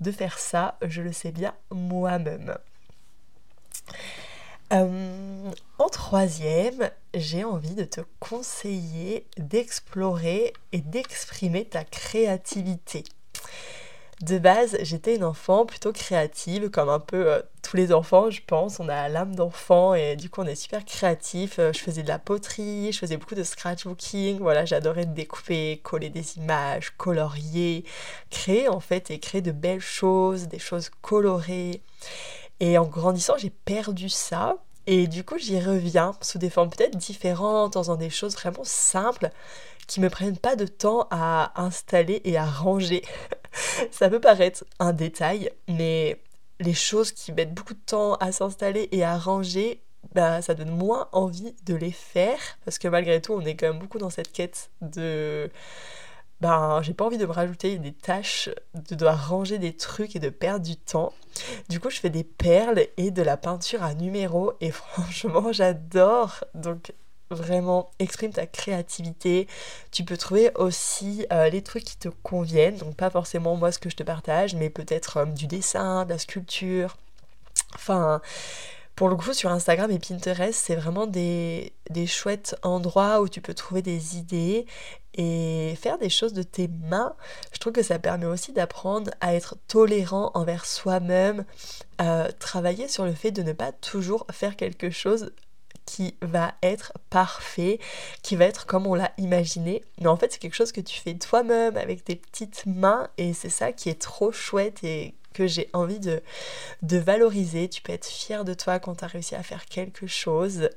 de 0.01 0.11
faire 0.11 0.39
ça. 0.39 0.77
Je 0.83 1.03
le 1.03 1.13
sais 1.13 1.33
bien 1.33 1.55
moi-même. 1.71 2.57
Euh, 4.73 5.51
en 5.79 5.89
troisième, 5.89 6.91
j'ai 7.15 7.45
envie 7.45 7.75
de 7.75 7.85
te 7.85 8.01
conseiller 8.19 9.27
d'explorer 9.37 10.53
et 10.73 10.81
d'exprimer 10.81 11.65
ta 11.65 11.85
créativité. 11.85 13.05
De 14.23 14.39
base, 14.39 14.79
j'étais 14.81 15.15
une 15.15 15.25
enfant 15.25 15.67
plutôt 15.67 15.93
créative, 15.93 16.71
comme 16.71 16.89
un 16.89 16.99
peu 16.99 17.31
euh, 17.31 17.43
tous 17.63 17.77
les 17.77 17.93
enfants, 17.93 18.31
je 18.31 18.41
pense. 18.45 18.81
On 18.81 18.89
a 18.89 19.11
l'âme 19.11 19.37
d'enfant 19.37 19.95
et 19.95 20.17
du 20.17 20.31
coup, 20.31 20.41
on 20.41 20.47
est 20.47 20.55
super 20.55 20.87
créatif. 20.87 21.59
Euh, 21.59 21.71
je 21.75 21.81
faisais 21.81 22.03
de 22.03 22.09
la 22.09 22.19
poterie, 22.19 22.93
je 22.93 22.99
faisais 22.99 23.19
beaucoup 23.19 23.35
de 23.35 23.43
scratchbooking. 23.43 24.39
Voilà, 24.39 24.65
j'adorais 24.65 25.05
découper, 25.05 25.81
coller 25.83 26.09
des 26.09 26.39
images, 26.39 26.95
colorier, 26.97 27.85
créer 28.31 28.69
en 28.69 28.81
fait 28.81 29.11
et 29.11 29.21
créer 29.21 29.43
de 29.43 29.53
belles 29.53 29.81
choses, 29.81 30.49
des 30.49 30.59
choses 30.59 30.91
colorées. 31.03 31.83
Et 32.61 32.79
en 32.79 32.87
grandissant, 32.87 33.35
j'ai 33.37 33.51
perdu 33.51 34.09
ça. 34.09 34.57
Et 34.87 35.09
du 35.09 35.25
coup, 35.25 35.39
j'y 35.39 35.61
reviens 35.61 36.13
sous 36.21 36.39
des 36.39 36.51
formes 36.51 36.71
peut-être 36.71 36.97
différentes, 36.97 37.77
en 37.77 37.83
faisant 37.83 37.97
des 37.97 38.11
choses 38.11 38.35
vraiment 38.35 38.65
simples 38.65 39.31
qui 39.87 40.01
me 40.01 40.11
prennent 40.11 40.39
pas 40.39 40.57
de 40.57 40.67
temps 40.67 41.07
à 41.11 41.53
installer 41.61 42.21
et 42.25 42.37
à 42.37 42.45
ranger. 42.45 43.03
ça 43.91 44.09
peut 44.09 44.21
paraître 44.21 44.65
un 44.79 44.93
détail, 44.93 45.51
mais 45.69 46.21
les 46.61 46.75
choses 46.75 47.13
qui 47.13 47.33
mettent 47.33 47.55
beaucoup 47.55 47.75
de 47.75 47.85
temps 47.85 48.15
à 48.15 48.33
s'installer 48.33 48.89
et 48.93 49.05
à 49.05 49.17
ranger, 49.19 49.81
bah, 50.15 50.41
ça 50.43 50.55
donne 50.55 50.71
moins 50.71 51.09
envie 51.13 51.55
de 51.65 51.75
les 51.75 51.93
faire 51.93 52.39
parce 52.65 52.79
que 52.79 52.89
malgré 52.89 53.21
tout, 53.21 53.33
on 53.33 53.41
est 53.43 53.57
quand 53.57 53.69
même 53.69 53.79
beaucoup 53.79 53.99
dans 53.99 54.11
cette 54.11 54.33
quête 54.33 54.71
de 54.81 55.51
ben 56.41 56.83
j'ai 56.83 56.95
pas 56.95 57.05
envie 57.05 57.19
de 57.19 57.27
me 57.27 57.33
rajouter 57.33 57.79
des 57.79 57.93
tâches, 57.93 58.51
de 58.75 58.95
devoir 58.95 59.29
ranger 59.29 59.59
des 59.59 59.75
trucs 59.75 60.17
et 60.17 60.19
de 60.19 60.29
perdre 60.29 60.65
du 60.65 60.77
temps. 60.77 61.13
Du 61.69 61.81
coup, 61.81 61.91
je 61.91 62.01
fais 62.01 62.11
des 62.11 62.25
perles 62.25 62.87
et 62.97 63.11
de 63.11 63.23
la 63.23 63.37
peinture 63.37 63.83
à 63.83 63.95
numéro 63.95 64.53
et 64.61 64.71
franchement, 64.73 65.53
j'adore. 65.53 66.45
Donc 66.55 66.93
vraiment 67.31 67.91
exprime 67.99 68.33
ta 68.33 68.47
créativité. 68.47 69.49
Tu 69.91 70.05
peux 70.05 70.17
trouver 70.17 70.51
aussi 70.55 71.27
euh, 71.33 71.49
les 71.49 71.63
trucs 71.63 71.85
qui 71.85 71.97
te 71.97 72.09
conviennent, 72.23 72.77
donc 72.77 72.95
pas 72.97 73.11
forcément 73.11 73.57
moi 73.57 73.73
ce 73.73 73.79
que 73.79 73.91
je 73.91 73.97
te 73.97 74.03
partage, 74.03 74.55
mais 74.55 74.71
peut-être 74.71 75.19
euh, 75.19 75.25
du 75.27 75.47
dessin, 75.47 76.05
de 76.05 76.11
la 76.11 76.19
sculpture. 76.19 76.97
Enfin, 77.75 78.21
pour 78.97 79.11
le 79.11 79.17
coup, 79.17 79.35
sur 79.35 79.51
Instagram 79.51 79.91
et 79.91 79.99
Pinterest, 79.99 80.59
c'est 80.59 80.75
vraiment 80.75 81.07
des, 81.07 81.75
des, 81.91 82.07
chouettes 82.07 82.57
endroits 82.63 83.21
où 83.21 83.29
tu 83.29 83.43
peux 83.43 83.53
trouver 83.53 83.83
des 83.83 84.17
idées 84.17 84.65
et 85.13 85.75
faire 85.79 85.99
des 85.99 86.09
choses 86.09 86.33
de 86.33 86.43
tes 86.43 86.67
mains. 86.69 87.15
Je 87.53 87.59
trouve 87.59 87.75
que 87.75 87.83
ça 87.83 87.99
permet 87.99 88.25
aussi 88.25 88.53
d'apprendre 88.53 89.11
à 89.21 89.35
être 89.35 89.57
tolérant 89.69 90.31
envers 90.33 90.65
soi-même, 90.65 91.45
euh, 92.01 92.31
travailler 92.39 92.89
sur 92.89 93.05
le 93.05 93.13
fait 93.13 93.33
de 93.33 93.43
ne 93.43 93.53
pas 93.53 93.71
toujours 93.71 94.27
faire 94.33 94.57
quelque 94.57 94.89
chose 94.89 95.31
qui 95.85 96.17
va 96.23 96.55
être 96.63 96.93
parfait, 97.11 97.79
qui 98.23 98.35
va 98.35 98.47
être 98.47 98.65
comme 98.65 98.87
on 98.87 98.95
l'a 98.95 99.13
imaginé. 99.19 99.85
Mais 100.01 100.09
en 100.09 100.17
fait, 100.17 100.33
c'est 100.33 100.39
quelque 100.39 100.57
chose 100.57 100.73
que 100.73 100.81
tu 100.81 100.99
fais 101.01 101.15
toi-même 101.15 101.77
avec 101.77 102.03
tes 102.03 102.17
petites 102.17 102.65
mains 102.65 103.09
et 103.19 103.35
c'est 103.35 103.51
ça 103.51 103.73
qui 103.73 103.91
est 103.91 104.01
trop 104.01 104.33
chouette 104.33 104.83
et 104.83 105.15
que 105.37 105.47
j'ai 105.47 105.69
envie 105.75 106.01
de, 106.01 106.23
de 106.83 106.97
valoriser. 106.97 107.69
Tu 107.69 107.83
peux 107.83 107.93
être 107.93 108.07
fier 108.07 108.45
de 108.45 108.55
toi 108.55 108.79
quand 108.79 108.97
tu 108.97 109.05
as 109.05 109.09
réussi 109.09 109.35
à 109.35 109.43
faire 109.43 109.67
quelque 109.67 110.07
chose. 110.07 110.71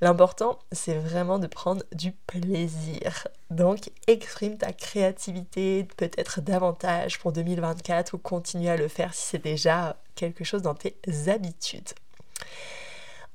L'important, 0.00 0.60
c'est 0.70 0.94
vraiment 0.94 1.40
de 1.40 1.48
prendre 1.48 1.82
du 1.92 2.12
plaisir. 2.12 3.26
Donc, 3.50 3.90
exprime 4.06 4.56
ta 4.56 4.72
créativité 4.72 5.88
peut-être 5.96 6.40
davantage 6.40 7.18
pour 7.18 7.32
2024 7.32 8.14
ou 8.14 8.18
continue 8.18 8.68
à 8.68 8.76
le 8.76 8.86
faire 8.88 9.14
si 9.14 9.26
c'est 9.26 9.42
déjà 9.42 9.96
quelque 10.14 10.44
chose 10.44 10.62
dans 10.62 10.74
tes 10.74 10.96
habitudes. 11.26 11.90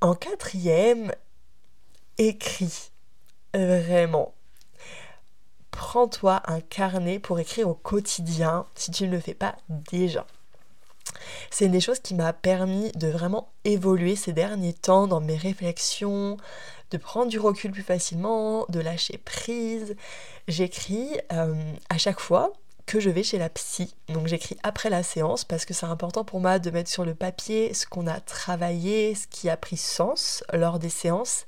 En 0.00 0.14
quatrième, 0.14 1.12
écris. 2.16 2.90
Vraiment. 3.52 4.34
Prends-toi 5.70 6.42
un 6.46 6.60
carnet 6.60 7.18
pour 7.18 7.38
écrire 7.38 7.68
au 7.68 7.74
quotidien 7.74 8.66
si 8.74 8.90
tu 8.90 9.06
ne 9.06 9.10
le 9.10 9.20
fais 9.20 9.34
pas 9.34 9.56
déjà. 9.68 10.26
C'est 11.50 11.68
des 11.68 11.80
choses 11.80 12.00
qui 12.00 12.14
m'a 12.14 12.32
permis 12.32 12.92
de 12.92 13.08
vraiment 13.08 13.52
évoluer 13.64 14.16
ces 14.16 14.32
derniers 14.32 14.72
temps 14.72 15.06
dans 15.06 15.20
mes 15.20 15.36
réflexions, 15.36 16.36
de 16.90 16.96
prendre 16.98 17.28
du 17.28 17.38
recul 17.38 17.70
plus 17.70 17.82
facilement, 17.82 18.66
de 18.68 18.80
lâcher 18.80 19.18
prise. 19.18 19.96
J'écris 20.48 21.18
euh, 21.32 21.54
à 21.88 21.98
chaque 21.98 22.20
fois 22.20 22.52
que 22.90 22.98
je 22.98 23.08
vais 23.08 23.22
chez 23.22 23.38
la 23.38 23.48
psy. 23.48 23.94
Donc 24.08 24.26
j'écris 24.26 24.56
après 24.64 24.90
la 24.90 25.04
séance 25.04 25.44
parce 25.44 25.64
que 25.64 25.72
c'est 25.72 25.86
important 25.86 26.24
pour 26.24 26.40
moi 26.40 26.58
de 26.58 26.72
mettre 26.72 26.90
sur 26.90 27.04
le 27.04 27.14
papier 27.14 27.72
ce 27.72 27.86
qu'on 27.86 28.08
a 28.08 28.18
travaillé, 28.18 29.14
ce 29.14 29.28
qui 29.28 29.48
a 29.48 29.56
pris 29.56 29.76
sens 29.76 30.42
lors 30.52 30.80
des 30.80 30.88
séances. 30.88 31.46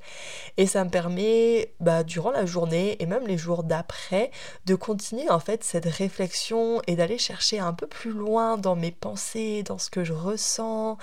Et 0.56 0.68
ça 0.68 0.84
me 0.84 0.90
permet, 0.90 1.74
bah, 1.80 2.04
durant 2.04 2.30
la 2.30 2.46
journée 2.46 2.96
et 3.02 3.06
même 3.06 3.26
les 3.26 3.38
jours 3.38 3.64
d'après, 3.64 4.30
de 4.66 4.76
continuer 4.76 5.28
en 5.30 5.40
fait 5.40 5.64
cette 5.64 5.86
réflexion 5.86 6.80
et 6.86 6.94
d'aller 6.94 7.18
chercher 7.18 7.58
un 7.58 7.72
peu 7.72 7.88
plus 7.88 8.12
loin 8.12 8.56
dans 8.56 8.76
mes 8.76 8.92
pensées, 8.92 9.64
dans 9.64 9.78
ce 9.78 9.90
que 9.90 10.04
je 10.04 10.12
ressens. 10.12 10.96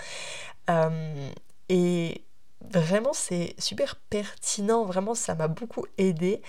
Euh, 0.70 1.30
et 1.68 2.24
vraiment 2.62 3.14
c'est 3.14 3.56
super 3.58 3.96
pertinent, 4.10 4.84
vraiment 4.84 5.16
ça 5.16 5.36
m'a 5.36 5.48
beaucoup 5.48 5.86
aidé. 5.98 6.42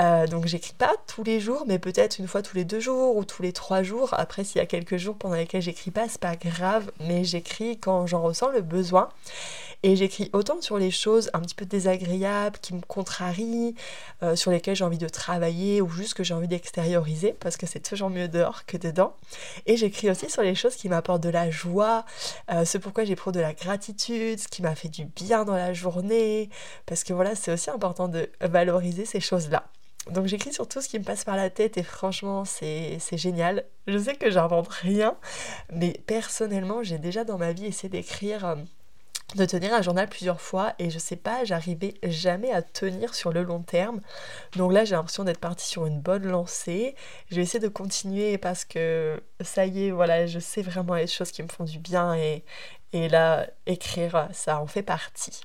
Euh, 0.00 0.26
donc 0.26 0.46
j'écris 0.46 0.72
pas 0.72 0.94
tous 1.06 1.22
les 1.22 1.40
jours, 1.40 1.64
mais 1.66 1.78
peut-être 1.78 2.18
une 2.18 2.26
fois 2.26 2.42
tous 2.42 2.56
les 2.56 2.64
deux 2.64 2.80
jours 2.80 3.16
ou 3.16 3.24
tous 3.24 3.42
les 3.42 3.52
trois 3.52 3.82
jours. 3.82 4.14
Après 4.14 4.44
s'il 4.44 4.58
y 4.58 4.62
a 4.62 4.66
quelques 4.66 4.96
jours 4.96 5.16
pendant 5.16 5.36
lesquels 5.36 5.62
j'écris 5.62 5.90
pas, 5.90 6.08
c'est 6.08 6.20
pas 6.20 6.36
grave, 6.36 6.90
mais 7.00 7.24
j'écris 7.24 7.78
quand 7.78 8.06
j'en 8.06 8.22
ressens 8.22 8.50
le 8.50 8.62
besoin. 8.62 9.10
Et 9.82 9.96
j'écris 9.96 10.28
autant 10.32 10.60
sur 10.60 10.78
les 10.78 10.90
choses 10.90 11.30
un 11.32 11.40
petit 11.40 11.54
peu 11.54 11.64
désagréables, 11.64 12.58
qui 12.58 12.74
me 12.74 12.80
contrarient, 12.82 13.74
euh, 14.22 14.36
sur 14.36 14.50
lesquelles 14.50 14.76
j'ai 14.76 14.84
envie 14.84 14.98
de 14.98 15.08
travailler 15.08 15.80
ou 15.80 15.88
juste 15.88 16.14
que 16.14 16.22
j'ai 16.22 16.34
envie 16.34 16.48
d'extérioriser, 16.48 17.34
parce 17.40 17.56
que 17.56 17.66
c'est 17.66 17.80
toujours 17.80 18.10
mieux 18.10 18.28
dehors 18.28 18.66
que 18.66 18.76
dedans. 18.76 19.16
Et 19.66 19.76
j'écris 19.76 20.10
aussi 20.10 20.28
sur 20.28 20.42
les 20.42 20.54
choses 20.54 20.76
qui 20.76 20.88
m'apportent 20.88 21.22
de 21.22 21.30
la 21.30 21.50
joie, 21.50 22.04
euh, 22.50 22.64
ce 22.64 22.76
pourquoi 22.76 23.04
j'éprouve 23.04 23.32
de 23.32 23.40
la 23.40 23.54
gratitude, 23.54 24.38
ce 24.38 24.48
qui 24.48 24.60
m'a 24.60 24.74
fait 24.74 24.88
du 24.88 25.06
bien 25.06 25.44
dans 25.44 25.56
la 25.56 25.72
journée, 25.72 26.50
parce 26.84 27.02
que 27.02 27.14
voilà, 27.14 27.34
c'est 27.34 27.52
aussi 27.52 27.70
important 27.70 28.08
de 28.08 28.28
valoriser 28.40 29.06
ces 29.06 29.20
choses-là. 29.20 29.64
Donc 30.10 30.26
j'écris 30.26 30.52
sur 30.52 30.66
tout 30.66 30.80
ce 30.80 30.88
qui 30.88 30.98
me 30.98 31.04
passe 31.04 31.24
par 31.24 31.36
la 31.36 31.50
tête 31.50 31.76
et 31.76 31.82
franchement 31.82 32.44
c'est 32.44 32.98
génial. 33.12 33.64
Je 33.86 33.98
sais 33.98 34.14
que 34.14 34.30
j'invente 34.30 34.68
rien, 34.68 35.14
mais 35.72 36.00
personnellement 36.06 36.82
j'ai 36.82 36.98
déjà 36.98 37.24
dans 37.24 37.36
ma 37.36 37.52
vie 37.52 37.66
essayé 37.66 37.90
d'écrire 37.90 38.46
euh, 38.46 38.56
de 39.36 39.44
tenir 39.44 39.74
un 39.74 39.82
journal 39.82 40.08
plusieurs 40.08 40.40
fois 40.40 40.74
et 40.78 40.90
je 40.90 40.98
sais 40.98 41.16
pas, 41.16 41.44
j'arrivais 41.44 41.94
jamais 42.02 42.52
à 42.52 42.62
tenir 42.62 43.14
sur 43.14 43.32
le 43.32 43.42
long 43.42 43.62
terme. 43.62 44.00
Donc 44.56 44.72
là, 44.72 44.84
j'ai 44.84 44.94
l'impression 44.94 45.24
d'être 45.24 45.40
partie 45.40 45.66
sur 45.66 45.86
une 45.86 46.00
bonne 46.00 46.26
lancée. 46.26 46.94
Je 47.30 47.36
vais 47.36 47.42
essayer 47.42 47.60
de 47.60 47.68
continuer 47.68 48.38
parce 48.38 48.64
que 48.64 49.22
ça 49.40 49.66
y 49.66 49.86
est, 49.86 49.90
voilà, 49.90 50.26
je 50.26 50.38
sais 50.38 50.62
vraiment 50.62 50.94
les 50.94 51.06
choses 51.06 51.30
qui 51.30 51.42
me 51.42 51.48
font 51.48 51.64
du 51.64 51.78
bien 51.78 52.14
et, 52.14 52.44
et 52.92 53.08
là, 53.08 53.46
écrire, 53.66 54.28
ça 54.32 54.60
en 54.60 54.66
fait 54.66 54.82
partie. 54.82 55.40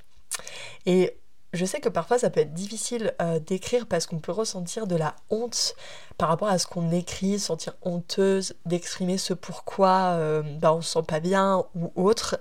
Et 0.86 1.17
je 1.56 1.65
sais 1.65 1.80
que 1.80 1.89
parfois 1.89 2.20
ça 2.20 2.30
peut 2.30 2.41
être 2.41 2.54
difficile 2.54 3.13
euh, 3.22 3.39
d'écrire 3.39 3.88
parce 3.88 4.06
qu'on 4.06 4.20
peut 4.20 4.32
ressentir 4.32 4.88
de 4.88 4.96
la 4.96 5.15
honte 5.30 5.76
par 6.18 6.30
rapport 6.30 6.48
à 6.48 6.58
ce 6.58 6.68
qu'on 6.68 6.91
écrit, 6.91 7.39
sentir 7.39 7.74
honteuse 7.82 8.56
d'exprimer 8.65 9.18
ce 9.18 9.34
pourquoi 9.34 10.13
euh, 10.13 10.41
bah, 10.60 10.74
on 10.74 10.82
se 10.82 10.91
sent 10.94 11.04
pas 11.08 11.20
bien 11.20 11.63
ou 11.76 11.91
autre. 11.96 12.38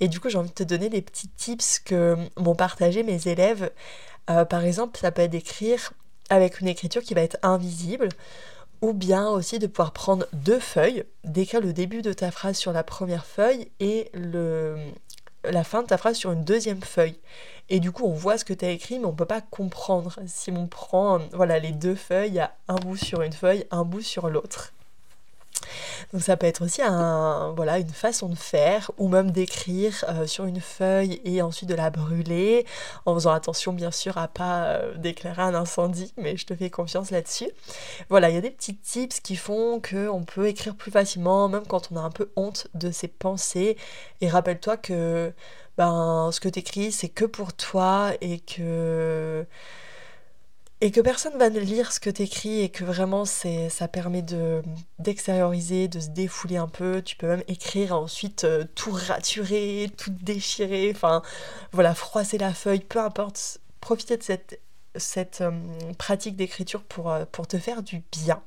Et 0.00 0.08
du 0.08 0.20
coup 0.20 0.28
j'ai 0.28 0.38
envie 0.38 0.48
de 0.48 0.54
te 0.54 0.62
donner 0.62 0.88
des 0.88 1.02
petits 1.02 1.28
tips 1.28 1.80
que 1.80 2.16
m'ont 2.38 2.54
partagé 2.54 3.02
mes 3.02 3.28
élèves. 3.28 3.70
Euh, 4.30 4.44
par 4.44 4.64
exemple, 4.64 4.98
ça 4.98 5.10
peut 5.10 5.22
être 5.22 5.32
d'écrire 5.32 5.92
avec 6.30 6.60
une 6.60 6.68
écriture 6.68 7.02
qui 7.02 7.14
va 7.14 7.22
être 7.22 7.38
invisible 7.42 8.08
ou 8.80 8.92
bien 8.92 9.28
aussi 9.28 9.58
de 9.58 9.66
pouvoir 9.66 9.92
prendre 9.92 10.26
deux 10.32 10.58
feuilles, 10.58 11.04
d'écrire 11.24 11.60
le 11.60 11.72
début 11.72 12.02
de 12.02 12.12
ta 12.12 12.30
phrase 12.30 12.56
sur 12.56 12.72
la 12.72 12.82
première 12.82 13.24
feuille 13.24 13.70
et 13.78 14.10
le, 14.12 14.76
la 15.44 15.64
fin 15.64 15.82
de 15.82 15.88
ta 15.88 15.98
phrase 15.98 16.16
sur 16.16 16.32
une 16.32 16.44
deuxième 16.44 16.82
feuille. 16.82 17.18
Et 17.68 17.80
du 17.80 17.92
coup, 17.92 18.04
on 18.04 18.12
voit 18.12 18.38
ce 18.38 18.44
que 18.44 18.52
tu 18.52 18.64
as 18.64 18.70
écrit, 18.70 18.98
mais 18.98 19.06
on 19.06 19.14
peut 19.14 19.24
pas 19.24 19.40
comprendre. 19.40 20.18
Si 20.26 20.50
on 20.50 20.66
prend 20.66 21.20
voilà, 21.32 21.58
les 21.58 21.72
deux 21.72 21.94
feuilles, 21.94 22.28
il 22.28 22.34
y 22.34 22.40
a 22.40 22.54
un 22.68 22.76
bout 22.76 22.96
sur 22.96 23.22
une 23.22 23.32
feuille, 23.32 23.66
un 23.70 23.84
bout 23.84 24.02
sur 24.02 24.28
l'autre. 24.28 24.72
Donc 26.12 26.22
ça 26.22 26.36
peut 26.36 26.46
être 26.46 26.62
aussi 26.64 26.82
un, 26.82 27.52
voilà, 27.56 27.78
une 27.78 27.88
façon 27.88 28.28
de 28.28 28.34
faire 28.34 28.90
ou 28.98 29.08
même 29.08 29.30
d'écrire 29.30 30.04
euh, 30.08 30.26
sur 30.26 30.44
une 30.44 30.60
feuille 30.60 31.20
et 31.24 31.42
ensuite 31.42 31.68
de 31.68 31.74
la 31.74 31.90
brûler 31.90 32.66
en 33.06 33.14
faisant 33.14 33.32
attention 33.32 33.72
bien 33.72 33.90
sûr 33.90 34.18
à 34.18 34.28
pas 34.28 34.64
euh, 34.64 34.94
déclarer 34.96 35.42
un 35.42 35.54
incendie 35.54 36.12
mais 36.16 36.36
je 36.36 36.46
te 36.46 36.54
fais 36.54 36.70
confiance 36.70 37.10
là-dessus. 37.10 37.50
Voilà, 38.08 38.30
il 38.30 38.34
y 38.34 38.38
a 38.38 38.42
des 38.42 38.50
petits 38.50 38.76
tips 38.76 39.20
qui 39.20 39.36
font 39.36 39.80
qu'on 39.80 40.24
peut 40.24 40.48
écrire 40.48 40.74
plus 40.74 40.90
facilement 40.90 41.48
même 41.48 41.66
quand 41.66 41.90
on 41.92 41.96
a 41.96 42.00
un 42.00 42.10
peu 42.10 42.30
honte 42.36 42.68
de 42.74 42.90
ses 42.90 43.08
pensées 43.08 43.76
et 44.20 44.28
rappelle-toi 44.28 44.76
que 44.76 45.32
ben, 45.78 46.30
ce 46.32 46.40
que 46.40 46.48
tu 46.48 46.58
écris 46.58 46.92
c'est 46.92 47.08
que 47.08 47.24
pour 47.24 47.52
toi 47.54 48.12
et 48.20 48.40
que 48.40 49.46
et 50.82 50.90
que 50.90 51.00
personne 51.00 51.38
va 51.38 51.48
lire 51.48 51.92
ce 51.92 52.00
que 52.00 52.10
tu 52.10 52.22
écris 52.22 52.60
et 52.60 52.68
que 52.68 52.82
vraiment 52.82 53.24
c'est 53.24 53.68
ça 53.68 53.86
permet 53.86 54.20
de 54.20 54.62
d'extérioriser, 54.98 55.86
de 55.86 56.00
se 56.00 56.08
défouler 56.08 56.56
un 56.56 56.66
peu. 56.66 57.02
Tu 57.02 57.14
peux 57.14 57.28
même 57.28 57.44
écrire 57.46 57.94
ensuite 57.96 58.42
euh, 58.42 58.64
tout 58.74 58.90
raturer, 58.90 59.92
tout 59.96 60.10
déchirer, 60.10 60.90
enfin 60.92 61.22
voilà, 61.70 61.94
froisser 61.94 62.36
la 62.36 62.52
feuille, 62.52 62.80
peu 62.80 62.98
importe. 62.98 63.60
Profiter 63.80 64.16
de 64.16 64.24
cette, 64.24 64.60
cette 64.96 65.40
euh, 65.40 65.52
pratique 65.98 66.34
d'écriture 66.34 66.82
pour, 66.82 67.12
euh, 67.12 67.26
pour 67.30 67.46
te 67.46 67.58
faire 67.58 67.84
du 67.84 68.02
bien. 68.10 68.42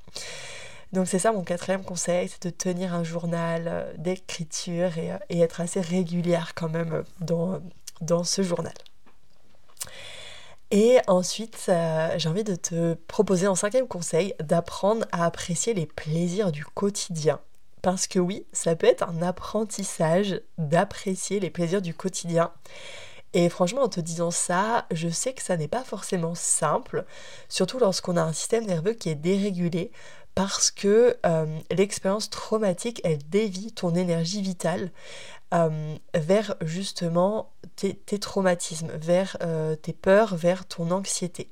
Donc 0.91 1.08
c'est 1.08 1.19
ça 1.19 1.32
mon 1.32 1.43
quatrième 1.43 1.86
conseil, 1.86 2.28
c'est 2.28 2.43
de 2.43 2.50
tenir 2.50 2.93
un 2.93 3.06
journal 3.06 3.93
d'écriture 3.98 4.98
et, 4.98 5.12
et, 5.30 5.39
être 5.39 5.62
assez 5.62 5.80
régulière 5.80 6.54
quand 6.54 6.69
même 6.69 7.04
dans, 7.21 7.62
dans 8.02 8.26
ce 8.26 8.41
journal. 8.43 8.74
Et 10.71 10.99
ensuite, 11.08 11.65
euh, 11.69 12.15
j'ai 12.17 12.28
envie 12.28 12.43
de 12.43 12.56
te 12.56 12.95
proposer 13.08 13.47
en 13.47 13.56
cinquième 13.56 13.88
conseil 13.88 14.34
d'apprendre 14.39 15.06
à 15.12 15.25
apprécier 15.25 15.73
les 15.73 15.86
plaisirs 15.86 16.51
du 16.51 16.65
quotidien. 16.65 17.39
Parce 17.82 18.08
que 18.08 18.17
oui, 18.17 18.47
ça 18.51 18.75
peut 18.75 18.88
être 18.88 19.08
un 19.08 19.21
apprentissage 19.21 20.41
d'apprécier 20.58 21.39
les 21.39 21.51
plaisirs 21.51 21.84
du 21.84 21.93
quotidien. 21.93 22.51
Et 23.34 23.49
franchement, 23.49 23.84
en 23.84 23.89
te 23.89 23.99
disant 23.99 24.32
ça, 24.32 24.86
je 24.91 25.10
sais 25.10 25.34
que 25.34 25.41
ça 25.43 25.58
n'est 25.58 25.67
pas 25.67 25.84
forcément 25.84 26.36
simple, 26.36 27.06
surtout 27.49 27.78
lorsqu'on 27.78 28.17
a 28.17 28.23
un 28.23 28.34
système 28.34 28.65
nerveux 28.65 28.93
qui 28.93 29.10
est 29.10 29.15
dérégulé, 29.15 29.91
parce 30.36 30.69
que 30.69 31.17
euh, 31.26 31.60
l'expérience 31.71 32.30
traumatique, 32.30 33.02
elle 33.06 33.24
dévie 33.30 33.71
ton 33.71 33.95
énergie 33.95 34.41
vitale. 34.41 34.91
Euh, 35.54 35.95
vers 36.15 36.56
justement 36.62 37.54
tes, 37.76 37.95
traumatismes, 38.19 38.91
vers 38.95 39.38
euh, 39.41 39.76
tes 39.76 39.93
peurs, 39.93 40.36
vers 40.36 40.67
ton 40.67 40.89
anxiété. 40.91 41.50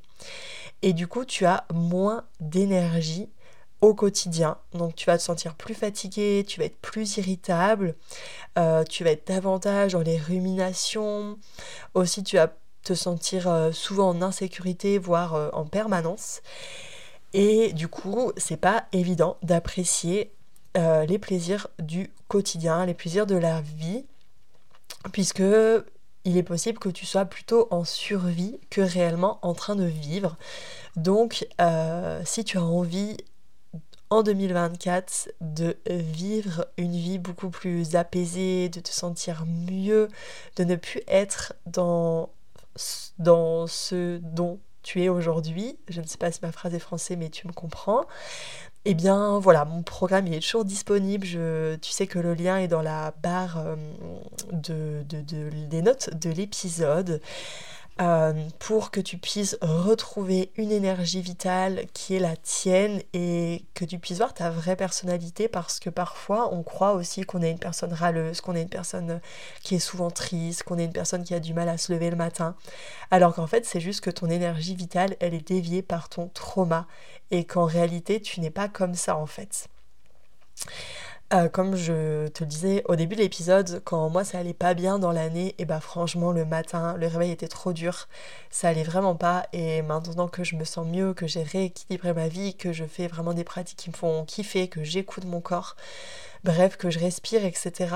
Et 0.81 0.93
du 0.93 1.07
coup, 1.07 1.23
tu 1.25 1.45
as 1.45 1.65
moins 1.71 2.25
d'énergie 2.41 3.29
au 3.81 3.93
quotidien. 3.93 4.57
Donc 4.73 4.95
tu 4.95 5.05
vas 5.05 5.17
te 5.17 5.23
sentir 5.23 5.55
plus 5.55 5.75
fatigué, 5.75 6.43
tu 6.45 6.59
vas 6.59 6.65
être 6.65 6.79
plus 6.81 7.17
irritable, 7.17 7.95
tu 8.89 9.03
vas 9.03 9.11
être 9.11 9.27
davantage 9.27 9.93
dans 9.93 10.01
les 10.01 10.17
ruminations. 10.17 11.37
Aussi, 11.93 12.23
tu 12.23 12.37
vas 12.37 12.51
te 12.83 12.95
sentir 12.95 13.69
souvent 13.71 14.09
en 14.09 14.21
insécurité, 14.21 14.97
voire 14.97 15.51
en 15.53 15.65
permanence. 15.65 16.41
Et 17.33 17.73
du 17.73 17.87
coup, 17.87 18.31
c'est 18.37 18.57
pas 18.57 18.85
évident 18.91 19.37
d'apprécier 19.41 20.33
euh, 20.77 21.05
les 21.05 21.19
plaisirs 21.19 21.67
du 21.79 22.11
quotidien, 22.27 22.85
les 22.85 22.93
plaisirs 22.93 23.25
de 23.25 23.35
la 23.35 23.61
vie, 23.61 24.05
puisque 25.11 25.43
il 26.25 26.37
est 26.37 26.43
possible 26.43 26.79
que 26.79 26.89
tu 26.89 27.05
sois 27.05 27.25
plutôt 27.25 27.67
en 27.71 27.83
survie 27.83 28.59
que 28.69 28.81
réellement 28.81 29.39
en 29.41 29.53
train 29.53 29.75
de 29.75 29.83
vivre. 29.83 30.37
Donc, 30.95 31.47
euh, 31.59 32.21
si 32.23 32.43
tu 32.43 32.57
as 32.57 32.63
envie 32.63 33.17
en 34.09 34.21
2024 34.21 35.31
de 35.41 35.75
vivre 35.89 36.67
une 36.77 36.95
vie 36.95 37.17
beaucoup 37.17 37.49
plus 37.49 37.95
apaisée, 37.95 38.69
de 38.69 38.79
te 38.79 38.91
sentir 38.91 39.45
mieux, 39.47 40.07
de 40.55 40.63
ne 40.63 40.75
plus 40.75 41.01
être 41.07 41.53
dans, 41.65 42.29
dans 43.17 43.65
ce 43.65 44.19
dont 44.19 44.59
tu 44.83 45.01
es 45.01 45.09
aujourd'hui. 45.09 45.77
Je 45.87 46.01
ne 46.01 46.05
sais 46.05 46.17
pas 46.17 46.31
si 46.31 46.39
ma 46.43 46.51
phrase 46.51 46.73
est 46.73 46.79
française, 46.79 47.17
mais 47.17 47.29
tu 47.29 47.47
me 47.47 47.53
comprends. 47.53 48.05
Eh 48.85 48.95
bien 48.95 49.39
voilà, 49.39 49.63
mon 49.63 49.81
programme 49.81 50.27
il 50.27 50.33
est 50.33 50.41
toujours 50.41 50.65
disponible. 50.65 51.25
Tu 51.25 51.91
sais 51.91 52.05
que 52.05 52.19
le 52.19 52.33
lien 52.33 52.57
est 52.57 52.67
dans 52.67 52.81
la 52.81 53.13
barre 53.23 53.57
euh, 53.59 53.75
de, 54.51 55.03
des 55.03 55.81
notes 55.81 56.09
de 56.21 56.29
l'épisode. 56.29 57.21
Euh, 58.01 58.33
pour 58.57 58.89
que 58.89 58.99
tu 58.99 59.19
puisses 59.19 59.55
retrouver 59.61 60.51
une 60.55 60.71
énergie 60.71 61.21
vitale 61.21 61.85
qui 61.93 62.15
est 62.15 62.19
la 62.19 62.35
tienne 62.35 63.03
et 63.13 63.65
que 63.75 63.85
tu 63.85 63.99
puisses 63.99 64.17
voir 64.17 64.33
ta 64.33 64.49
vraie 64.49 64.75
personnalité 64.75 65.47
parce 65.47 65.79
que 65.79 65.91
parfois 65.91 66.51
on 66.51 66.63
croit 66.63 66.93
aussi 66.93 67.21
qu'on 67.21 67.43
est 67.43 67.51
une 67.51 67.59
personne 67.59 67.93
râleuse, 67.93 68.41
qu'on 68.41 68.55
est 68.55 68.63
une 68.63 68.69
personne 68.69 69.21
qui 69.61 69.75
est 69.75 69.79
souvent 69.79 70.09
triste, 70.09 70.63
qu'on 70.63 70.79
est 70.79 70.85
une 70.85 70.91
personne 70.91 71.23
qui 71.23 71.35
a 71.35 71.39
du 71.39 71.53
mal 71.53 71.69
à 71.69 71.77
se 71.77 71.93
lever 71.93 72.09
le 72.09 72.15
matin, 72.15 72.55
alors 73.11 73.35
qu'en 73.35 73.45
fait 73.45 73.63
c'est 73.63 73.79
juste 73.79 74.01
que 74.01 74.09
ton 74.09 74.27
énergie 74.27 74.73
vitale 74.73 75.15
elle 75.19 75.35
est 75.35 75.47
déviée 75.47 75.83
par 75.83 76.09
ton 76.09 76.29
trauma 76.29 76.87
et 77.29 77.45
qu'en 77.45 77.65
réalité 77.65 78.19
tu 78.19 78.39
n'es 78.41 78.49
pas 78.49 78.69
comme 78.69 78.95
ça 78.95 79.15
en 79.15 79.27
fait. 79.27 79.67
Euh, 81.33 81.49
comme 81.49 81.75
je 81.75 82.27
te 82.27 82.43
le 82.43 82.47
disais 82.47 82.83
au 82.85 82.95
début 82.95 83.15
de 83.15 83.21
l'épisode, 83.21 83.81
quand 83.85 84.07
moi 84.09 84.23
ça 84.23 84.37
allait 84.37 84.53
pas 84.53 84.75
bien 84.75 84.99
dans 84.99 85.11
l'année, 85.11 85.55
et 85.57 85.65
bah 85.65 85.79
franchement 85.79 86.31
le 86.31 86.45
matin, 86.45 86.95
le 86.97 87.07
réveil 87.07 87.31
était 87.31 87.47
trop 87.47 87.73
dur, 87.73 88.07
ça 88.51 88.67
allait 88.69 88.83
vraiment 88.83 89.15
pas. 89.15 89.47
Et 89.51 89.81
maintenant 89.81 90.27
que 90.27 90.43
je 90.43 90.55
me 90.55 90.63
sens 90.63 90.85
mieux, 90.85 91.15
que 91.15 91.25
j'ai 91.25 91.41
rééquilibré 91.41 92.13
ma 92.13 92.27
vie, 92.27 92.55
que 92.55 92.71
je 92.71 92.85
fais 92.85 93.07
vraiment 93.07 93.33
des 93.33 93.43
pratiques 93.43 93.79
qui 93.79 93.89
me 93.89 93.95
font 93.95 94.25
kiffer, 94.25 94.67
que 94.67 94.83
j'écoute 94.83 95.25
mon 95.25 95.41
corps, 95.41 95.75
bref, 96.43 96.77
que 96.77 96.91
je 96.91 96.99
respire, 96.99 97.43
etc. 97.45 97.95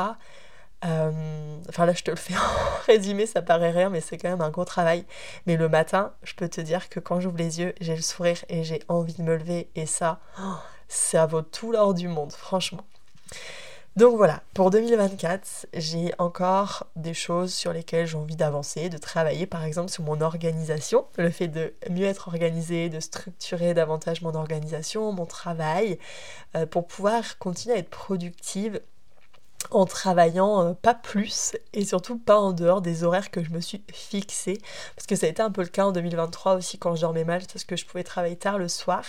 Euh, 0.86 1.58
enfin 1.70 1.86
là 1.88 1.94
je 1.94 2.04
te 2.04 2.12
le 2.12 2.18
fais 2.18 2.36
en 2.38 2.86
résumé, 2.88 3.28
ça 3.28 3.42
paraît 3.44 3.72
rien, 3.72 3.90
mais 3.90 4.02
c'est 4.02 4.18
quand 4.18 4.30
même 4.30 4.42
un 4.42 4.50
gros 4.50 4.66
travail. 4.66 5.06
Mais 5.46 5.58
le 5.58 5.70
matin, 5.70 6.14
je 6.24 6.34
peux 6.34 6.50
te 6.50 6.62
dire 6.62 6.90
que 6.90 7.00
quand 7.00 7.20
j'ouvre 7.20 7.38
les 7.38 7.60
yeux, 7.60 7.76
j'ai 7.82 7.96
le 7.96 8.02
sourire 8.02 8.44
et 8.50 8.64
j'ai 8.64 8.82
envie 8.88 9.14
de 9.14 9.22
me 9.24 9.38
lever. 9.38 9.70
Et 9.76 9.86
ça, 9.86 10.20
ça 10.88 11.26
vaut 11.28 11.44
tout 11.44 11.72
l'or 11.72 11.94
du 11.94 12.08
monde, 12.08 12.32
franchement. 12.32 12.86
Donc 13.98 14.16
voilà, 14.16 14.44
pour 14.54 14.70
2024, 14.70 15.66
j'ai 15.74 16.12
encore 16.20 16.86
des 16.96 17.16
choses 17.16 17.52
sur 17.52 17.74
lesquelles 17.74 18.06
j'ai 18.06 18.16
envie 18.18 18.36
d'avancer, 18.36 18.90
de 18.90 18.98
travailler. 19.00 19.48
Par 19.48 19.64
exemple 19.64 19.90
sur 19.90 20.04
mon 20.04 20.22
organisation, 20.22 21.08
le 21.18 21.32
fait 21.32 21.48
de 21.48 21.74
mieux 21.90 22.06
être 22.06 22.28
organisé, 22.28 22.90
de 22.90 23.00
structurer 23.00 23.74
davantage 23.74 24.22
mon 24.22 24.36
organisation, 24.36 25.12
mon 25.14 25.26
travail, 25.26 25.98
euh, 26.56 26.68
pour 26.68 26.86
pouvoir 26.86 27.40
continuer 27.40 27.76
à 27.76 27.80
être 27.80 27.90
productive 27.90 28.82
en 29.72 29.86
travaillant 29.86 30.62
euh, 30.62 30.74
pas 30.74 30.94
plus 30.94 31.56
et 31.74 31.84
surtout 31.86 32.18
pas 32.18 32.38
en 32.38 32.54
dehors 32.54 32.82
des 32.82 33.04
horaires 33.04 33.32
que 33.32 33.44
je 33.44 33.50
me 33.50 33.60
suis 33.60 33.84
fixés. 33.92 34.58
Parce 34.96 35.08
que 35.08 35.16
ça 35.16 35.26
a 35.26 35.30
été 35.30 35.42
un 35.42 35.52
peu 35.52 35.62
le 35.62 35.68
cas 35.68 35.86
en 35.86 35.92
2023 35.92 36.56
aussi 36.56 36.78
quand 36.78 36.96
je 36.96 37.02
dormais 37.02 37.26
mal 37.26 37.42
parce 37.52 37.66
que 37.66 37.76
je 37.76 37.86
pouvais 37.86 38.04
travailler 38.04 38.38
tard 38.38 38.58
le 38.58 38.68
soir. 38.68 39.04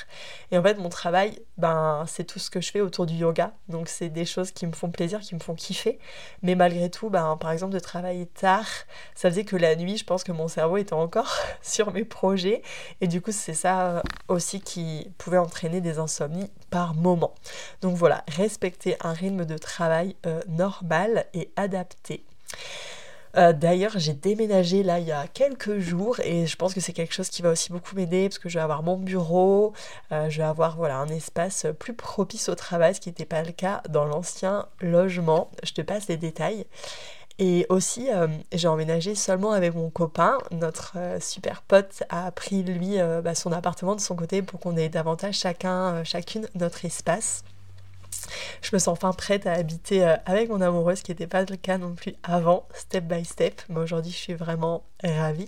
Et 0.51 0.59
en 0.59 0.63
fait 0.63 0.79
mon 0.79 0.89
travail 0.89 1.39
ben 1.59 2.05
c'est 2.07 2.25
tout 2.25 2.39
ce 2.39 2.51
que 2.51 2.61
je 2.61 2.71
fais 2.71 2.81
autour 2.81 3.07
du 3.07 3.15
yoga. 3.15 3.53
Donc 3.69 3.89
c'est 3.89 4.09
des 4.09 4.25
choses 4.25 4.51
qui 4.51 4.67
me 4.67 4.73
font 4.73 4.91
plaisir 4.91 5.21
qui 5.21 5.35
me 5.35 5.41
font 5.41 5.55
kiffer. 5.55 5.99
Mais 6.43 6.55
malgré 6.55 6.91
tout 6.91 7.11
ben 7.11 7.37
par 7.37 7.53
exemple 7.53 7.75
de 7.75 7.81
travailler 7.81 8.27
tard 8.27 8.67
ça 9.15 9.31
faisait 9.31 9.45
que 9.45 9.57
la 9.57 9.77
nuit 9.77 9.97
je 9.97 10.05
pense 10.05 10.25
que 10.25 10.33
mon 10.33 10.49
cerveau 10.49 10.79
était 10.79 10.95
encore 10.95 11.33
sur 11.63 11.93
mes 11.93 12.05
projets. 12.05 12.63
Et 13.01 13.07
du 13.07 13.21
coup 13.21 13.33
c'est 13.33 13.55
ça 13.55 13.91
euh, 13.91 14.03
aussi 14.29 14.61
qui 14.61 15.11
pouvait 15.19 15.39
entraîner 15.39 15.81
des 15.81 15.99
insomnies 15.99 16.51
par 16.70 16.94
moment 16.94 17.35
donc 17.81 17.96
voilà 17.96 18.24
respecter 18.28 18.96
un 19.00 19.12
rythme 19.12 19.44
de 19.44 19.59
travail 19.59 20.16
euh, 20.26 20.40
normal 20.48 21.26
et 21.35 21.50
adapté. 21.57 22.24
Euh, 23.37 23.52
d'ailleurs, 23.52 23.92
j'ai 23.96 24.14
déménagé 24.14 24.83
là 24.83 24.98
il 24.98 25.07
y 25.07 25.12
a 25.12 25.26
quelques 25.28 25.78
jours 25.78 26.18
et 26.20 26.46
je 26.46 26.57
pense 26.57 26.74
que 26.74 26.81
c'est 26.81 26.94
quelque 26.94 27.14
chose 27.14 27.28
qui 27.28 27.42
va 27.42 27.50
aussi 27.50 27.70
beaucoup 27.70 27.94
m'aider 27.94 28.28
parce 28.28 28.38
que 28.38 28.48
je 28.48 28.59
vais 28.59 28.62
avoir 28.62 28.83
mon 28.83 28.96
bureau, 28.96 29.74
euh, 30.12 30.31
je 30.31 30.38
vais 30.38 30.44
avoir 30.44 30.76
voilà 30.76 30.96
un 30.96 31.09
espace 31.09 31.66
plus 31.78 31.94
propice 31.94 32.48
au 32.48 32.54
travail, 32.54 32.94
ce 32.94 33.00
qui 33.00 33.11
n'était 33.11 33.26
pas 33.26 33.42
le 33.42 33.52
cas 33.52 33.83
dans 33.88 34.07
l'ancien 34.07 34.66
logement. 34.81 35.50
Je 35.62 35.72
te 35.72 35.83
passe 35.83 36.09
les 36.09 36.16
détails. 36.16 36.64
Et 37.38 37.66
aussi, 37.68 38.11
euh, 38.11 38.27
j'ai 38.53 38.68
emménagé 38.68 39.14
seulement 39.14 39.53
avec 39.53 39.74
mon 39.74 39.90
copain. 39.90 40.38
Notre 40.51 40.96
super 41.20 41.62
pote 41.62 42.03
a 42.09 42.31
pris 42.33 42.62
lui 42.62 42.96
bah, 43.22 43.35
son 43.35 43.53
appartement 43.53 43.94
de 43.94 44.01
son 44.01 44.16
côté 44.16 44.42
pour 44.42 44.59
qu'on 44.61 44.77
ait 44.77 44.88
davantage 44.88 45.37
chacun, 45.37 46.03
chacune 46.05 46.48
notre 46.55 46.85
espace 46.85 47.44
je 48.62 48.70
me 48.72 48.79
sens 48.79 48.88
enfin 48.88 49.12
prête 49.12 49.46
à 49.46 49.53
habiter 49.53 50.05
euh, 50.05 50.16
avec 50.27 50.48
mon 50.48 50.61
amoureux, 50.61 50.94
ce 50.94 51.03
qui 51.03 51.11
n'était 51.11 51.27
pas 51.27 51.42
le 51.42 51.57
cas 51.57 51.79
non 51.79 51.94
plus 51.94 52.14
avant, 52.22 52.66
step 52.74 53.05
by 53.05 53.24
step. 53.24 53.62
Mais 53.68 53.81
aujourd'hui, 53.81 54.12
je 54.12 54.16
suis 54.16 54.35
vraiment 54.35 54.85
ravie. 55.03 55.46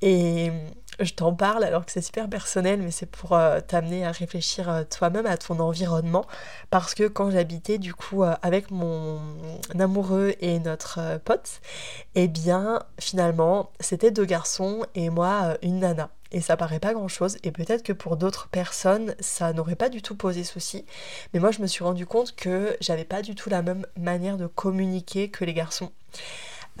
Et 0.00 0.50
euh, 0.50 0.52
je 0.98 1.14
t'en 1.14 1.32
parle 1.32 1.64
alors 1.64 1.84
que 1.84 1.92
c'est 1.92 2.02
super 2.02 2.28
personnel, 2.28 2.80
mais 2.82 2.90
c'est 2.90 3.06
pour 3.06 3.32
euh, 3.32 3.60
t'amener 3.60 4.04
à 4.04 4.12
réfléchir 4.12 4.84
toi-même 4.90 5.26
à 5.26 5.36
ton 5.36 5.60
environnement. 5.60 6.24
Parce 6.70 6.94
que 6.94 7.08
quand 7.08 7.30
j'habitais 7.30 7.78
du 7.78 7.94
coup 7.94 8.22
avec 8.22 8.70
mon 8.70 9.20
amoureux 9.78 10.34
et 10.40 10.58
notre 10.58 11.18
pote, 11.24 11.60
eh 12.14 12.28
bien 12.28 12.82
finalement 12.98 13.70
c'était 13.80 14.10
deux 14.10 14.24
garçons 14.24 14.84
et 14.94 15.10
moi 15.10 15.56
une 15.62 15.80
nana. 15.80 16.10
Et 16.30 16.42
ça 16.42 16.56
paraît 16.58 16.80
pas 16.80 16.92
grand 16.92 17.08
chose 17.08 17.38
et 17.42 17.52
peut-être 17.52 17.82
que 17.82 17.92
pour 17.92 18.16
d'autres 18.16 18.48
personnes 18.48 19.14
ça 19.18 19.52
n'aurait 19.54 19.76
pas 19.76 19.88
du 19.88 20.02
tout 20.02 20.14
posé 20.14 20.44
souci. 20.44 20.84
Mais 21.32 21.40
moi 21.40 21.50
je 21.50 21.62
me 21.62 21.66
suis 21.66 21.84
rendu 21.84 22.06
compte 22.06 22.34
que 22.36 22.76
j'avais 22.80 23.04
pas 23.04 23.22
du 23.22 23.34
tout 23.34 23.48
la 23.48 23.62
même 23.62 23.86
manière 23.96 24.36
de 24.36 24.46
communiquer 24.46 25.30
que 25.30 25.44
les 25.44 25.54
garçons 25.54 25.90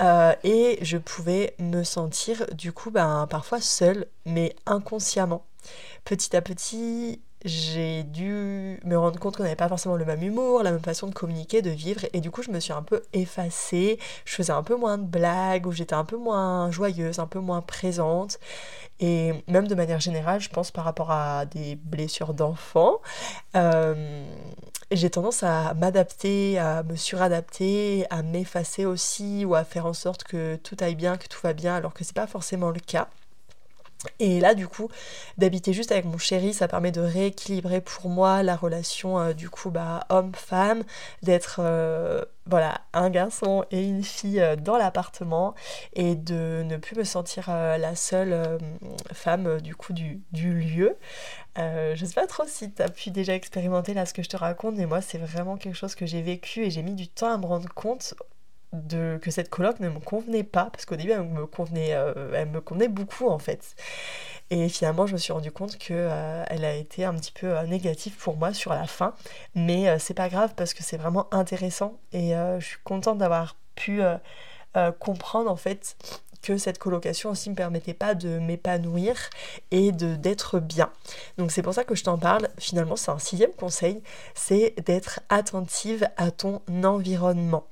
euh, 0.00 0.34
et 0.44 0.78
je 0.82 0.96
pouvais 0.96 1.54
me 1.58 1.82
sentir 1.82 2.46
du 2.52 2.72
coup 2.72 2.90
ben, 2.90 3.26
parfois 3.28 3.60
seule 3.60 4.06
mais 4.24 4.54
inconsciemment. 4.66 5.46
Petit 6.04 6.36
à 6.36 6.42
petit 6.42 7.20
j'ai 7.44 8.02
dû 8.02 8.80
me 8.84 8.96
rendre 8.96 9.18
compte 9.20 9.36
qu'on 9.36 9.44
n'avait 9.44 9.56
pas 9.56 9.68
forcément 9.68 9.96
le 9.96 10.04
même 10.04 10.22
humour, 10.22 10.62
la 10.62 10.72
même 10.72 10.80
façon 10.80 11.06
de 11.06 11.14
communiquer, 11.14 11.62
de 11.62 11.70
vivre, 11.70 12.00
et 12.12 12.20
du 12.20 12.30
coup 12.30 12.42
je 12.42 12.50
me 12.50 12.60
suis 12.60 12.72
un 12.72 12.82
peu 12.82 13.02
effacée, 13.12 13.98
je 14.24 14.34
faisais 14.34 14.52
un 14.52 14.62
peu 14.62 14.76
moins 14.76 14.98
de 14.98 15.04
blagues, 15.04 15.66
ou 15.66 15.72
j'étais 15.72 15.94
un 15.94 16.04
peu 16.04 16.16
moins 16.16 16.70
joyeuse, 16.70 17.18
un 17.18 17.26
peu 17.26 17.38
moins 17.38 17.60
présente, 17.62 18.38
et 19.00 19.32
même 19.46 19.68
de 19.68 19.74
manière 19.74 20.00
générale, 20.00 20.40
je 20.40 20.48
pense 20.48 20.70
par 20.70 20.84
rapport 20.84 21.10
à 21.10 21.46
des 21.46 21.76
blessures 21.76 22.34
d'enfants, 22.34 23.00
euh, 23.56 24.24
j'ai 24.90 25.10
tendance 25.10 25.42
à 25.42 25.74
m'adapter, 25.74 26.58
à 26.58 26.82
me 26.82 26.96
suradapter, 26.96 28.06
à 28.10 28.22
m'effacer 28.22 28.86
aussi, 28.86 29.44
ou 29.44 29.54
à 29.54 29.64
faire 29.64 29.86
en 29.86 29.92
sorte 29.92 30.24
que 30.24 30.56
tout 30.56 30.76
aille 30.80 30.94
bien, 30.94 31.16
que 31.16 31.28
tout 31.28 31.40
va 31.42 31.52
bien, 31.52 31.74
alors 31.76 31.94
que 31.94 32.04
c'est 32.04 32.16
pas 32.16 32.26
forcément 32.26 32.70
le 32.70 32.80
cas. 32.80 33.08
Et 34.20 34.38
là, 34.40 34.54
du 34.54 34.68
coup, 34.68 34.88
d'habiter 35.38 35.72
juste 35.72 35.90
avec 35.90 36.04
mon 36.04 36.18
chéri, 36.18 36.54
ça 36.54 36.68
permet 36.68 36.92
de 36.92 37.00
rééquilibrer 37.00 37.80
pour 37.80 38.08
moi 38.08 38.42
la 38.44 38.54
relation 38.56 39.18
euh, 39.18 39.32
du 39.32 39.50
coup 39.50 39.70
bah, 39.70 40.06
homme-femme, 40.08 40.84
d'être 41.22 41.60
euh, 41.60 42.24
voilà 42.46 42.80
un 42.92 43.10
garçon 43.10 43.64
et 43.72 43.82
une 43.82 44.04
fille 44.04 44.40
euh, 44.40 44.54
dans 44.54 44.76
l'appartement 44.76 45.54
et 45.94 46.14
de 46.14 46.62
ne 46.64 46.76
plus 46.76 46.96
me 46.96 47.04
sentir 47.04 47.48
la 47.48 47.96
seule 47.96 48.58
femme 49.12 49.60
du 49.60 49.74
coup 49.74 49.92
du, 49.92 50.22
lieu. 50.32 50.96
je 51.56 52.04
sais 52.04 52.14
pas 52.14 52.26
trop 52.26 52.44
si 52.46 52.72
tu 52.72 52.82
as 52.82 52.88
pu 52.88 53.10
déjà 53.10 53.34
expérimenter 53.34 53.94
là 53.94 54.06
ce 54.06 54.14
que 54.14 54.22
je 54.22 54.28
te 54.28 54.36
raconte, 54.36 54.76
mais 54.76 54.86
moi 54.86 55.00
c'est 55.00 55.18
vraiment 55.18 55.56
quelque 55.56 55.76
chose 55.76 55.94
que 55.94 56.06
j'ai 56.06 56.22
vécu 56.22 56.64
et 56.64 56.70
j'ai 56.70 56.82
mis 56.82 56.94
du 56.94 57.08
temps 57.08 57.32
à 57.32 57.38
me 57.38 57.46
rendre 57.46 57.72
compte 57.74 58.14
de, 58.72 59.18
que 59.22 59.30
cette 59.30 59.48
coloc 59.48 59.80
ne 59.80 59.88
me 59.88 60.00
convenait 60.00 60.44
pas, 60.44 60.70
parce 60.70 60.84
qu'au 60.84 60.96
début 60.96 61.12
elle 61.12 61.22
me, 61.22 61.46
convenait, 61.46 61.94
euh, 61.94 62.44
me 62.46 62.60
convenait 62.60 62.88
beaucoup 62.88 63.28
en 63.28 63.38
fait. 63.38 63.74
Et 64.50 64.68
finalement 64.68 65.06
je 65.06 65.12
me 65.14 65.18
suis 65.18 65.32
rendu 65.32 65.52
compte 65.52 65.78
que 65.78 65.92
euh, 65.92 66.44
elle 66.48 66.64
a 66.64 66.74
été 66.74 67.04
un 67.04 67.14
petit 67.14 67.32
peu 67.32 67.56
euh, 67.56 67.64
négative 67.64 68.16
pour 68.16 68.36
moi 68.36 68.52
sur 68.52 68.72
la 68.72 68.86
fin, 68.86 69.14
mais 69.54 69.98
c'est 69.98 70.14
pas 70.14 70.28
grave 70.28 70.54
parce 70.56 70.74
que 70.74 70.82
c'est 70.82 70.96
vraiment 70.96 71.32
intéressant 71.32 71.98
et 72.12 72.32
je 72.58 72.64
suis 72.64 72.78
contente 72.84 73.18
d'avoir 73.18 73.56
pu 73.74 74.00
comprendre 74.98 75.50
en 75.50 75.56
fait 75.56 75.96
que 76.42 76.56
cette 76.56 76.78
colocation 76.78 77.30
aussi 77.30 77.50
me 77.50 77.54
permettait 77.54 77.94
pas 77.94 78.14
de 78.14 78.38
m'épanouir 78.38 79.16
et 79.70 79.92
d'être 79.92 80.60
bien. 80.60 80.90
Donc 81.36 81.50
c'est 81.50 81.62
pour 81.62 81.74
ça 81.74 81.84
que 81.84 81.94
je 81.94 82.04
t'en 82.04 82.18
parle. 82.18 82.48
Finalement, 82.58 82.96
c'est 82.96 83.10
un 83.10 83.18
sixième 83.18 83.52
conseil, 83.52 84.02
c'est 84.34 84.74
d'être 84.86 85.20
attentive 85.28 86.08
à 86.16 86.30
ton 86.30 86.62
environnement. 86.84 87.66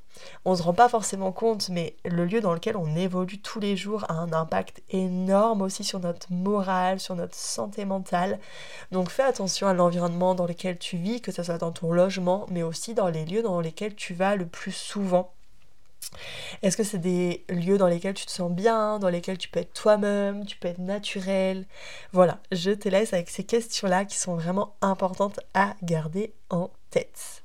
On 0.44 0.52
ne 0.52 0.56
se 0.56 0.62
rend 0.62 0.74
pas 0.74 0.88
forcément 0.88 1.32
compte, 1.32 1.68
mais 1.68 1.96
le 2.04 2.24
lieu 2.24 2.40
dans 2.40 2.54
lequel 2.54 2.76
on 2.76 2.94
évolue 2.96 3.40
tous 3.40 3.60
les 3.60 3.76
jours 3.76 4.04
a 4.08 4.14
un 4.14 4.32
impact 4.32 4.82
énorme 4.90 5.62
aussi 5.62 5.84
sur 5.84 6.00
notre 6.00 6.32
morale, 6.32 7.00
sur 7.00 7.16
notre 7.16 7.34
santé 7.34 7.84
mentale. 7.84 8.38
Donc 8.92 9.10
fais 9.10 9.22
attention 9.22 9.66
à 9.66 9.74
l'environnement 9.74 10.34
dans 10.34 10.46
lequel 10.46 10.78
tu 10.78 10.96
vis, 10.96 11.20
que 11.20 11.32
ce 11.32 11.42
soit 11.42 11.58
dans 11.58 11.72
ton 11.72 11.92
logement, 11.92 12.46
mais 12.50 12.62
aussi 12.62 12.94
dans 12.94 13.08
les 13.08 13.24
lieux 13.24 13.42
dans 13.42 13.60
lesquels 13.60 13.94
tu 13.94 14.14
vas 14.14 14.36
le 14.36 14.46
plus 14.46 14.72
souvent. 14.72 15.32
Est-ce 16.62 16.76
que 16.76 16.84
c'est 16.84 16.98
des 16.98 17.44
lieux 17.48 17.78
dans 17.78 17.88
lesquels 17.88 18.14
tu 18.14 18.26
te 18.26 18.30
sens 18.30 18.50
bien, 18.50 18.98
dans 18.98 19.08
lesquels 19.08 19.38
tu 19.38 19.48
peux 19.48 19.60
être 19.60 19.72
toi-même, 19.72 20.46
tu 20.46 20.56
peux 20.56 20.68
être 20.68 20.78
naturel? 20.78 21.66
Voilà, 22.12 22.38
je 22.52 22.70
te 22.70 22.88
laisse 22.88 23.12
avec 23.12 23.28
ces 23.28 23.44
questions-là 23.44 24.04
qui 24.04 24.16
sont 24.16 24.36
vraiment 24.36 24.74
importantes 24.80 25.40
à 25.54 25.74
garder 25.82 26.32
en 26.50 26.70
tête. 26.90 27.42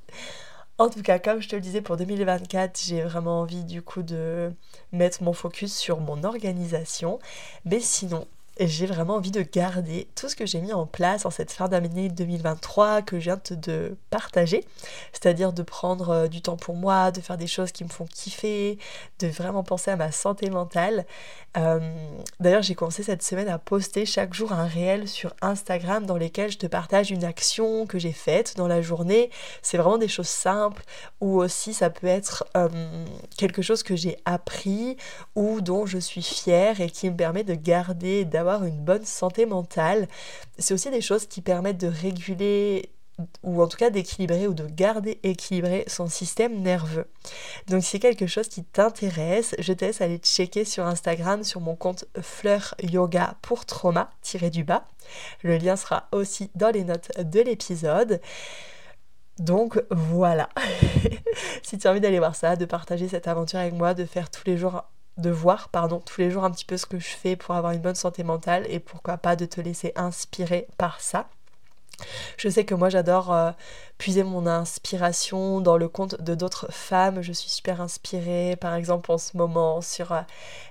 En 0.77 0.89
tout 0.89 1.01
cas, 1.03 1.19
comme 1.19 1.41
je 1.41 1.47
te 1.49 1.55
le 1.55 1.61
disais, 1.61 1.81
pour 1.81 1.95
2024, 1.97 2.79
j'ai 2.83 3.01
vraiment 3.03 3.41
envie 3.41 3.63
du 3.63 3.81
coup 3.81 4.01
de 4.01 4.51
mettre 4.91 5.21
mon 5.23 5.33
focus 5.33 5.75
sur 5.75 5.99
mon 5.99 6.23
organisation. 6.23 7.19
Mais 7.65 7.79
sinon, 7.79 8.27
j'ai 8.67 8.85
vraiment 8.85 9.15
envie 9.15 9.31
de 9.31 9.41
garder 9.41 10.07
tout 10.15 10.29
ce 10.29 10.35
que 10.35 10.45
j'ai 10.45 10.61
mis 10.61 10.73
en 10.73 10.85
place 10.85 11.25
en 11.25 11.29
cette 11.29 11.51
fin 11.51 11.67
d'année 11.67 12.09
2023 12.09 13.01
que 13.01 13.19
je 13.19 13.25
viens 13.25 13.39
de 13.51 13.95
partager, 14.09 14.65
c'est-à-dire 15.13 15.53
de 15.53 15.63
prendre 15.63 16.09
euh, 16.09 16.27
du 16.27 16.41
temps 16.41 16.57
pour 16.57 16.75
moi, 16.75 17.11
de 17.11 17.21
faire 17.21 17.37
des 17.37 17.47
choses 17.47 17.71
qui 17.71 17.83
me 17.83 17.89
font 17.89 18.05
kiffer, 18.05 18.77
de 19.19 19.27
vraiment 19.27 19.63
penser 19.63 19.91
à 19.91 19.95
ma 19.95 20.11
santé 20.11 20.49
mentale. 20.49 21.05
Euh, 21.57 21.79
d'ailleurs, 22.39 22.61
j'ai 22.61 22.75
commencé 22.75 23.03
cette 23.03 23.23
semaine 23.23 23.49
à 23.49 23.57
poster 23.57 24.05
chaque 24.05 24.33
jour 24.33 24.53
un 24.53 24.65
réel 24.65 25.07
sur 25.07 25.33
Instagram 25.41 26.05
dans 26.05 26.17
lesquels 26.17 26.51
je 26.51 26.57
te 26.57 26.67
partage 26.67 27.11
une 27.11 27.25
action 27.25 27.85
que 27.85 27.99
j'ai 27.99 28.13
faite 28.13 28.55
dans 28.57 28.67
la 28.67 28.81
journée. 28.81 29.29
C'est 29.61 29.77
vraiment 29.77 29.97
des 29.97 30.07
choses 30.07 30.27
simples 30.27 30.83
ou 31.19 31.41
aussi 31.41 31.73
ça 31.73 31.89
peut 31.89 32.07
être 32.07 32.45
euh, 32.55 32.69
quelque 33.37 33.61
chose 33.61 33.83
que 33.83 33.95
j'ai 33.95 34.17
appris 34.25 34.97
ou 35.35 35.61
dont 35.61 35.85
je 35.85 35.97
suis 35.97 36.21
fière 36.21 36.79
et 36.79 36.89
qui 36.89 37.09
me 37.09 37.15
permet 37.15 37.43
de 37.43 37.55
garder, 37.55 38.25
d'avoir 38.25 38.50
une 38.59 38.83
bonne 38.83 39.05
santé 39.05 39.45
mentale. 39.45 40.07
C'est 40.57 40.73
aussi 40.73 40.89
des 40.91 41.01
choses 41.01 41.27
qui 41.27 41.41
permettent 41.41 41.79
de 41.79 41.87
réguler 41.87 42.91
ou 43.43 43.61
en 43.61 43.67
tout 43.67 43.77
cas 43.77 43.89
d'équilibrer 43.89 44.47
ou 44.47 44.53
de 44.53 44.65
garder 44.65 45.19
équilibré 45.23 45.83
son 45.87 46.07
système 46.07 46.61
nerveux. 46.61 47.07
Donc 47.67 47.83
si 47.83 47.91
c'est 47.91 47.99
quelque 47.99 48.27
chose 48.27 48.47
qui 48.47 48.63
t'intéresse, 48.63 49.55
je 49.59 49.73
te 49.73 49.85
laisse 49.85 50.01
aller 50.01 50.17
checker 50.17 50.65
sur 50.65 50.85
Instagram 50.85 51.43
sur 51.43 51.61
mon 51.61 51.75
compte 51.75 52.05
Fleur 52.21 52.75
Yoga 52.81 53.35
pour 53.41 53.65
trauma 53.65 54.09
du 54.51 54.63
bas. 54.63 54.87
Le 55.43 55.57
lien 55.57 55.75
sera 55.75 56.07
aussi 56.11 56.49
dans 56.55 56.71
les 56.71 56.83
notes 56.83 57.11
de 57.19 57.41
l'épisode. 57.41 58.21
Donc 59.39 59.83
voilà. 59.89 60.49
si 61.63 61.77
tu 61.77 61.87
as 61.87 61.91
envie 61.91 62.01
d'aller 62.01 62.19
voir 62.19 62.35
ça, 62.35 62.55
de 62.55 62.65
partager 62.65 63.07
cette 63.07 63.27
aventure 63.27 63.59
avec 63.59 63.73
moi, 63.73 63.93
de 63.93 64.05
faire 64.05 64.29
tous 64.29 64.43
les 64.45 64.57
jours 64.57 64.83
de 65.17 65.29
voir 65.29 65.69
pardon 65.69 65.99
tous 65.99 66.21
les 66.21 66.31
jours 66.31 66.43
un 66.43 66.51
petit 66.51 66.65
peu 66.65 66.77
ce 66.77 66.85
que 66.85 66.99
je 66.99 67.09
fais 67.09 67.35
pour 67.35 67.55
avoir 67.55 67.73
une 67.73 67.81
bonne 67.81 67.95
santé 67.95 68.23
mentale 68.23 68.65
et 68.69 68.79
pourquoi 68.79 69.17
pas 69.17 69.35
de 69.35 69.45
te 69.45 69.61
laisser 69.61 69.91
inspirer 69.95 70.67
par 70.77 71.01
ça. 71.01 71.27
Je 72.37 72.49
sais 72.49 72.65
que 72.65 72.73
moi 72.73 72.89
j'adore 72.89 73.33
euh, 73.33 73.51
puiser 74.01 74.23
mon 74.23 74.47
inspiration 74.47 75.61
dans 75.61 75.77
le 75.77 75.87
compte 75.87 76.19
de 76.19 76.33
d'autres 76.33 76.71
femmes. 76.71 77.21
Je 77.21 77.31
suis 77.31 77.51
super 77.51 77.81
inspirée, 77.81 78.57
par 78.59 78.73
exemple 78.73 79.11
en 79.11 79.19
ce 79.19 79.37
moment, 79.37 79.79
sur 79.81 80.11
euh, 80.11 80.21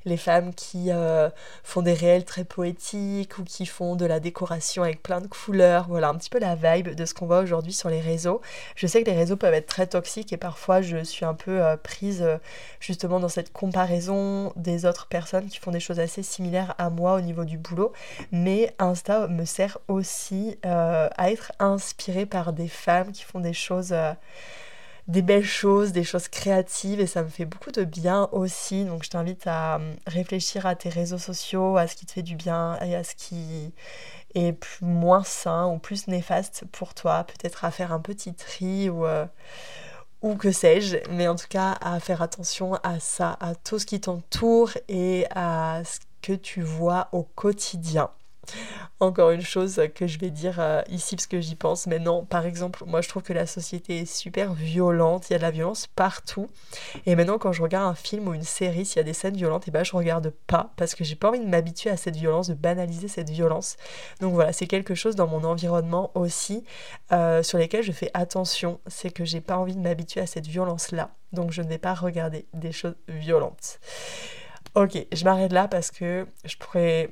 les 0.05 0.17
femmes 0.17 0.53
qui 0.53 0.87
euh, 0.89 1.31
font 1.63 1.81
des 1.81 1.93
réels 1.93 2.25
très 2.25 2.43
poétiques 2.43 3.39
ou 3.39 3.45
qui 3.45 3.67
font 3.67 3.95
de 3.95 4.05
la 4.05 4.19
décoration 4.19 4.83
avec 4.83 5.01
plein 5.05 5.21
de 5.21 5.29
couleurs. 5.29 5.87
Voilà 5.89 6.09
un 6.09 6.17
petit 6.17 6.29
peu 6.29 6.41
la 6.41 6.57
vibe 6.57 6.97
de 6.97 7.05
ce 7.05 7.15
qu'on 7.15 7.27
voit 7.27 7.39
aujourd'hui 7.39 7.73
sur 7.73 7.89
les 7.89 8.01
réseaux. 8.01 8.41
Je 8.75 8.89
sais 8.89 9.01
que 9.05 9.09
les 9.09 9.17
réseaux 9.17 9.37
peuvent 9.37 9.55
être 9.55 9.69
très 9.69 9.87
toxiques 9.87 10.33
et 10.33 10.37
parfois 10.37 10.83
je 10.83 11.05
suis 11.05 11.25
un 11.25 11.35
peu 11.35 11.63
euh, 11.63 11.77
prise 11.77 12.27
justement 12.81 13.21
dans 13.21 13.29
cette 13.29 13.53
comparaison 13.53 14.53
des 14.57 14.87
autres 14.87 15.07
personnes 15.07 15.47
qui 15.47 15.59
font 15.59 15.71
des 15.71 15.79
choses 15.79 16.01
assez 16.01 16.25
similaires 16.25 16.75
à 16.79 16.91
moi 16.91 17.15
au 17.15 17.21
niveau 17.21 17.45
du 17.45 17.59
boulot. 17.59 17.93
Mais 18.33 18.75
Insta 18.81 19.29
me 19.29 19.45
sert 19.45 19.79
aussi 19.87 20.59
à 20.65 21.31
être 21.31 21.53
inspirée 21.61 22.27
par 22.27 22.53
des 22.53 22.67
femmes 22.67 23.13
qui 23.20 23.20
font 23.25 23.41
des 23.41 23.53
choses, 23.53 23.93
euh, 23.93 24.13
des 25.09 25.23
belles 25.23 25.45
choses, 25.45 25.93
des 25.93 26.05
choses 26.05 26.29
créatives 26.29 27.01
et 27.01 27.07
ça 27.07 27.23
me 27.23 27.29
fait 27.29 27.45
beaucoup 27.45 27.71
de 27.73 27.85
bien 27.85 28.29
aussi. 28.33 28.85
Donc 28.85 29.05
je 29.05 29.11
t'invite 29.11 29.47
à 29.47 29.77
euh, 29.77 29.95
réfléchir 30.07 30.67
à 30.67 30.75
tes 30.75 30.89
réseaux 30.89 31.19
sociaux, 31.19 31.77
à 31.77 31.87
ce 31.87 31.97
qui 31.97 32.07
te 32.07 32.13
fait 32.13 32.23
du 32.23 32.37
bien 32.37 32.79
et 32.81 32.95
à 32.95 33.05
ce 33.05 33.15
qui 33.15 33.73
est 34.35 34.55
moins 34.81 35.25
sain 35.25 35.67
ou 35.67 35.79
plus 35.79 36.07
néfaste 36.07 36.65
pour 36.73 36.95
toi. 36.95 37.25
Peut-être 37.25 37.65
à 37.65 37.71
faire 37.71 37.93
un 37.93 38.01
petit 38.01 38.35
tri 38.35 38.89
ou, 38.89 39.07
euh, 39.07 39.27
ou 40.23 40.37
que 40.37 40.53
sais-je, 40.53 40.99
mais 41.11 41.29
en 41.29 41.37
tout 41.37 41.49
cas 41.49 41.77
à 41.81 41.99
faire 42.01 42.23
attention 42.23 42.75
à 42.83 43.01
ça, 43.01 43.37
à 43.41 43.55
tout 43.55 43.79
ce 43.79 43.87
qui 43.87 44.01
t'entoure 44.01 44.71
et 44.89 45.27
à 45.35 45.83
ce 45.85 45.99
que 46.23 46.35
tu 46.35 46.63
vois 46.63 47.09
au 47.13 47.23
quotidien. 47.23 48.11
Encore 49.01 49.31
une 49.31 49.41
chose 49.41 49.81
que 49.95 50.07
je 50.07 50.19
vais 50.19 50.31
dire 50.31 50.61
euh, 50.61 50.83
ici 50.91 51.17
parce 51.17 51.27
que 51.27 51.41
j'y 51.41 51.55
pense, 51.55 51.87
mais 51.87 51.99
non, 51.99 52.25
par 52.25 52.45
exemple, 52.45 52.85
moi 52.87 53.01
je 53.01 53.09
trouve 53.09 53.23
que 53.23 53.33
la 53.33 53.47
société 53.47 54.01
est 54.01 54.05
super 54.05 54.53
violente, 54.53 55.31
il 55.31 55.33
y 55.33 55.37
a 55.37 55.39
de 55.39 55.43
la 55.43 55.51
violence 55.51 55.87
partout. 55.87 56.51
Et 57.07 57.17
maintenant, 57.17 57.39
quand 57.39 57.53
je 57.53 57.63
regarde 57.63 57.91
un 57.91 57.95
film 57.95 58.29
ou 58.29 58.35
une 58.35 58.43
série, 58.43 58.85
s'il 58.85 58.99
y 58.99 59.01
a 59.01 59.05
des 59.05 59.15
scènes 59.15 59.37
violentes, 59.37 59.65
et 59.65 59.71
eh 59.71 59.73
ben 59.73 59.85
je 59.85 59.97
regarde 59.97 60.33
pas 60.47 60.73
parce 60.77 60.95
que 60.95 61.03
j'ai 61.03 61.17
pas 61.17 61.29
envie 61.29 61.41
de 61.41 61.49
m'habituer 61.49 61.91
à 61.91 61.97
cette 61.97 62.17
violence, 62.17 62.49
de 62.49 62.55
banaliser 62.55 63.09
cette 63.09 63.31
violence. 63.31 63.77
Donc 64.21 64.35
voilà, 64.35 64.53
c'est 64.53 64.67
quelque 64.67 64.95
chose 64.95 65.17
dans 65.17 65.27
mon 65.27 65.45
environnement 65.45 66.11
aussi 66.15 66.65
euh, 67.13 67.43
sur 67.43 67.59
lesquels 67.59 67.83
je 67.83 67.93
fais 67.93 68.11
attention, 68.15 68.81
c'est 68.87 69.11
que 69.11 69.25
j'ai 69.25 69.41
pas 69.41 69.57
envie 69.57 69.75
de 69.75 69.81
m'habituer 69.81 70.21
à 70.21 70.27
cette 70.27 70.47
violence-là. 70.47 71.11
Donc 71.33 71.53
je 71.53 71.63
ne 71.63 71.69
vais 71.69 71.79
pas 71.79 71.95
regarder 71.95 72.47
des 72.53 72.73
choses 72.73 72.97
violentes. 73.09 73.79
Ok, 74.75 75.07
je 75.13 75.25
m'arrête 75.25 75.53
là 75.53 75.67
parce 75.67 75.91
que 75.91 76.27
je 76.45 76.57
pourrais 76.57 77.11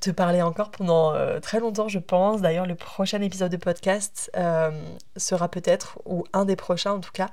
te 0.00 0.10
parler 0.10 0.42
encore 0.42 0.70
pendant 0.70 1.14
euh, 1.14 1.40
très 1.40 1.60
longtemps, 1.60 1.88
je 1.88 1.98
pense. 1.98 2.40
D'ailleurs, 2.40 2.66
le 2.66 2.74
prochain 2.74 3.20
épisode 3.20 3.50
de 3.50 3.56
podcast 3.56 4.30
euh, 4.36 4.70
sera 5.16 5.48
peut-être, 5.48 5.98
ou 6.04 6.24
un 6.32 6.44
des 6.44 6.56
prochains 6.56 6.92
en 6.92 7.00
tout 7.00 7.12
cas, 7.12 7.30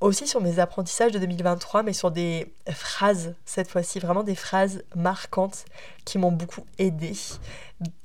aussi 0.00 0.26
sur 0.26 0.40
mes 0.40 0.58
apprentissages 0.58 1.12
de 1.12 1.18
2023, 1.18 1.82
mais 1.82 1.92
sur 1.92 2.10
des 2.10 2.52
phrases, 2.70 3.34
cette 3.44 3.68
fois-ci, 3.68 3.98
vraiment 3.98 4.22
des 4.22 4.34
phrases 4.34 4.82
marquantes 4.94 5.64
qui 6.04 6.18
m'ont 6.18 6.32
beaucoup 6.32 6.64
aidé 6.78 7.12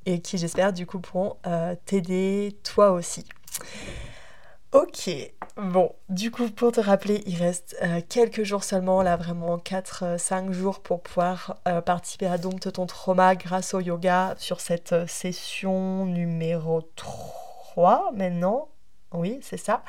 et 0.05 0.19
qui, 0.19 0.37
j'espère, 0.37 0.73
du 0.73 0.85
coup, 0.85 0.99
pourront 0.99 1.37
euh, 1.45 1.75
t'aider 1.85 2.55
toi 2.63 2.91
aussi. 2.91 3.25
Ok, 4.73 5.07
bon, 5.55 5.91
du 6.09 6.31
coup, 6.31 6.49
pour 6.49 6.71
te 6.71 6.79
rappeler, 6.79 7.21
il 7.27 7.35
reste 7.35 7.75
euh, 7.83 8.01
quelques 8.09 8.41
jours 8.41 8.63
seulement, 8.63 9.03
là 9.03 9.17
vraiment 9.17 9.57
4-5 9.57 10.49
euh, 10.49 10.51
jours 10.51 10.79
pour 10.79 11.03
pouvoir 11.03 11.57
euh, 11.67 11.79
participer 11.79 12.25
à 12.25 12.39
Dompte 12.39 12.71
ton 12.71 12.87
trauma 12.87 13.35
grâce 13.35 13.75
au 13.75 13.79
yoga 13.79 14.33
sur 14.39 14.61
cette 14.61 15.07
session 15.07 16.07
numéro 16.07 16.81
3 16.95 18.13
maintenant. 18.15 18.72
Oui, 19.13 19.39
c'est 19.43 19.57
ça. 19.57 19.83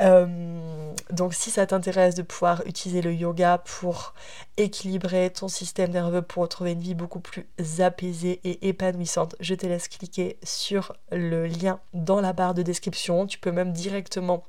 Euh, 0.00 0.92
donc 1.10 1.34
si 1.34 1.50
ça 1.50 1.66
t'intéresse 1.66 2.14
de 2.14 2.22
pouvoir 2.22 2.62
utiliser 2.66 3.02
le 3.02 3.12
yoga 3.12 3.58
pour 3.58 4.14
équilibrer 4.56 5.30
ton 5.30 5.48
système 5.48 5.90
nerveux, 5.90 6.22
pour 6.22 6.42
retrouver 6.42 6.72
une 6.72 6.80
vie 6.80 6.94
beaucoup 6.94 7.20
plus 7.20 7.46
apaisée 7.80 8.40
et 8.44 8.68
épanouissante, 8.68 9.36
je 9.40 9.54
te 9.54 9.66
laisse 9.66 9.88
cliquer 9.88 10.38
sur 10.42 10.94
le 11.12 11.46
lien 11.46 11.80
dans 11.92 12.20
la 12.20 12.32
barre 12.32 12.54
de 12.54 12.62
description. 12.62 13.26
Tu 13.26 13.38
peux 13.38 13.52
même 13.52 13.72
directement 13.72 14.46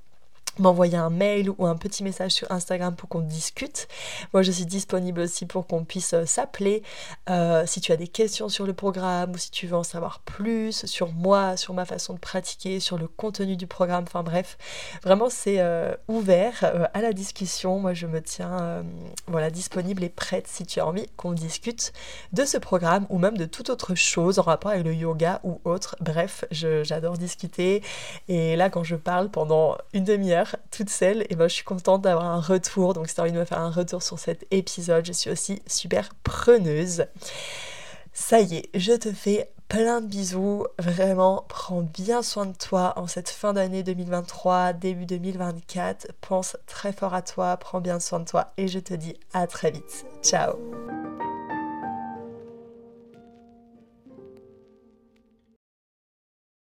m'envoyer 0.60 0.98
un 0.98 1.10
mail 1.10 1.50
ou 1.58 1.66
un 1.66 1.76
petit 1.76 2.04
message 2.04 2.32
sur 2.32 2.52
Instagram 2.52 2.96
pour 2.96 3.10
qu'on 3.10 3.22
discute. 3.22 3.88
Moi, 4.34 4.42
je 4.42 4.52
suis 4.52 4.66
disponible 4.66 5.22
aussi 5.22 5.46
pour 5.46 5.68
qu'on 5.68 5.84
puisse 5.84 6.14
euh, 6.14 6.26
s'appeler. 6.26 6.84
Euh, 7.30 7.64
si 7.66 7.82
tu 7.82 7.92
as 7.92 7.98
des 7.98 8.08
questions 8.08 8.50
sur 8.50 8.66
le 8.66 8.74
programme 8.74 9.32
ou 9.32 9.38
si 9.38 9.52
tu 9.52 9.68
veux 9.68 9.76
en 9.76 9.84
savoir 9.84 10.20
plus 10.20 10.86
sur 10.86 11.12
moi, 11.14 11.58
sur 11.58 11.74
ma 11.74 11.86
façon 11.86 12.14
de 12.14 12.20
pratiquer, 12.20 12.80
sur 12.80 12.98
le 12.98 13.08
contenu 13.08 13.56
du 13.56 13.68
programme, 13.68 14.04
enfin 14.04 14.24
bref, 14.24 14.58
vraiment 15.04 15.30
c'est 15.30 15.60
euh, 15.60 15.96
ouvert 16.08 16.72
à 16.94 17.02
la 17.02 17.14
discussion. 17.14 17.80
Moi, 17.80 17.94
je 17.94 18.08
me 18.08 18.22
tiens 18.22 18.84
voilà 19.28 19.50
disponible 19.50 20.04
et 20.04 20.10
prête 20.10 20.48
si 20.48 20.66
tu 20.66 20.80
as 20.80 20.86
envie 20.86 21.08
qu'on 21.16 21.32
discute 21.32 21.94
de 22.34 22.46
ce 22.46 22.58
programme 22.58 23.06
ou 23.10 23.18
même 23.18 23.38
de 23.38 23.46
toute 23.46 23.70
autre 23.70 23.96
chose 23.96 24.40
en 24.40 24.44
rapport 24.44 24.72
avec 24.72 24.86
le 24.86 24.94
yoga 24.94 25.40
ou 25.44 25.62
autre. 25.66 25.96
Bref, 26.00 26.46
j'adore 26.52 27.18
discuter 27.18 27.82
et 28.28 28.56
là, 28.56 28.70
quand 28.70 28.84
je 28.84 28.96
parle 28.96 29.30
pendant 29.30 29.78
une 29.94 30.04
demi-heure 30.04 30.47
toute 30.72 30.90
seule, 30.90 31.26
et 31.30 31.36
ben 31.36 31.48
je 31.48 31.54
suis 31.56 31.64
contente 31.64 32.02
d'avoir 32.02 32.26
un 32.26 32.42
retour. 32.42 32.94
Donc 32.94 33.08
si 33.08 33.16
tu 33.16 33.22
envie 33.22 33.32
de 33.32 33.40
me 33.40 33.46
faire 33.46 33.60
un 33.60 33.72
retour 33.72 34.04
sur 34.04 34.20
cet 34.20 34.46
épisode, 34.52 35.06
je 35.06 35.14
suis 35.14 35.30
aussi 35.30 35.62
super 35.68 36.10
preneuse. 36.24 37.06
Ça 38.14 38.40
y 38.40 38.56
est, 38.56 38.70
je 38.74 38.94
te 38.94 39.12
fais 39.12 39.50
plein 39.68 40.02
de 40.02 40.08
bisous. 40.08 40.66
Vraiment, 40.80 41.46
prends 41.48 41.82
bien 41.82 42.22
soin 42.22 42.46
de 42.46 42.56
toi 42.58 42.94
en 42.96 43.08
cette 43.08 43.30
fin 43.30 43.54
d'année 43.54 43.84
2023, 43.84 44.74
début 44.74 45.06
2024. 45.06 46.08
Pense 46.22 46.58
très 46.66 46.94
fort 46.94 47.14
à 47.14 47.22
toi, 47.22 47.58
prends 47.58 47.82
bien 47.82 48.00
soin 48.00 48.20
de 48.20 48.26
toi 48.26 48.54
et 48.58 48.68
je 48.68 48.80
te 48.80 48.94
dis 48.94 49.16
à 49.34 49.48
très 49.48 49.72
vite. 49.72 50.06
Ciao 50.24 50.54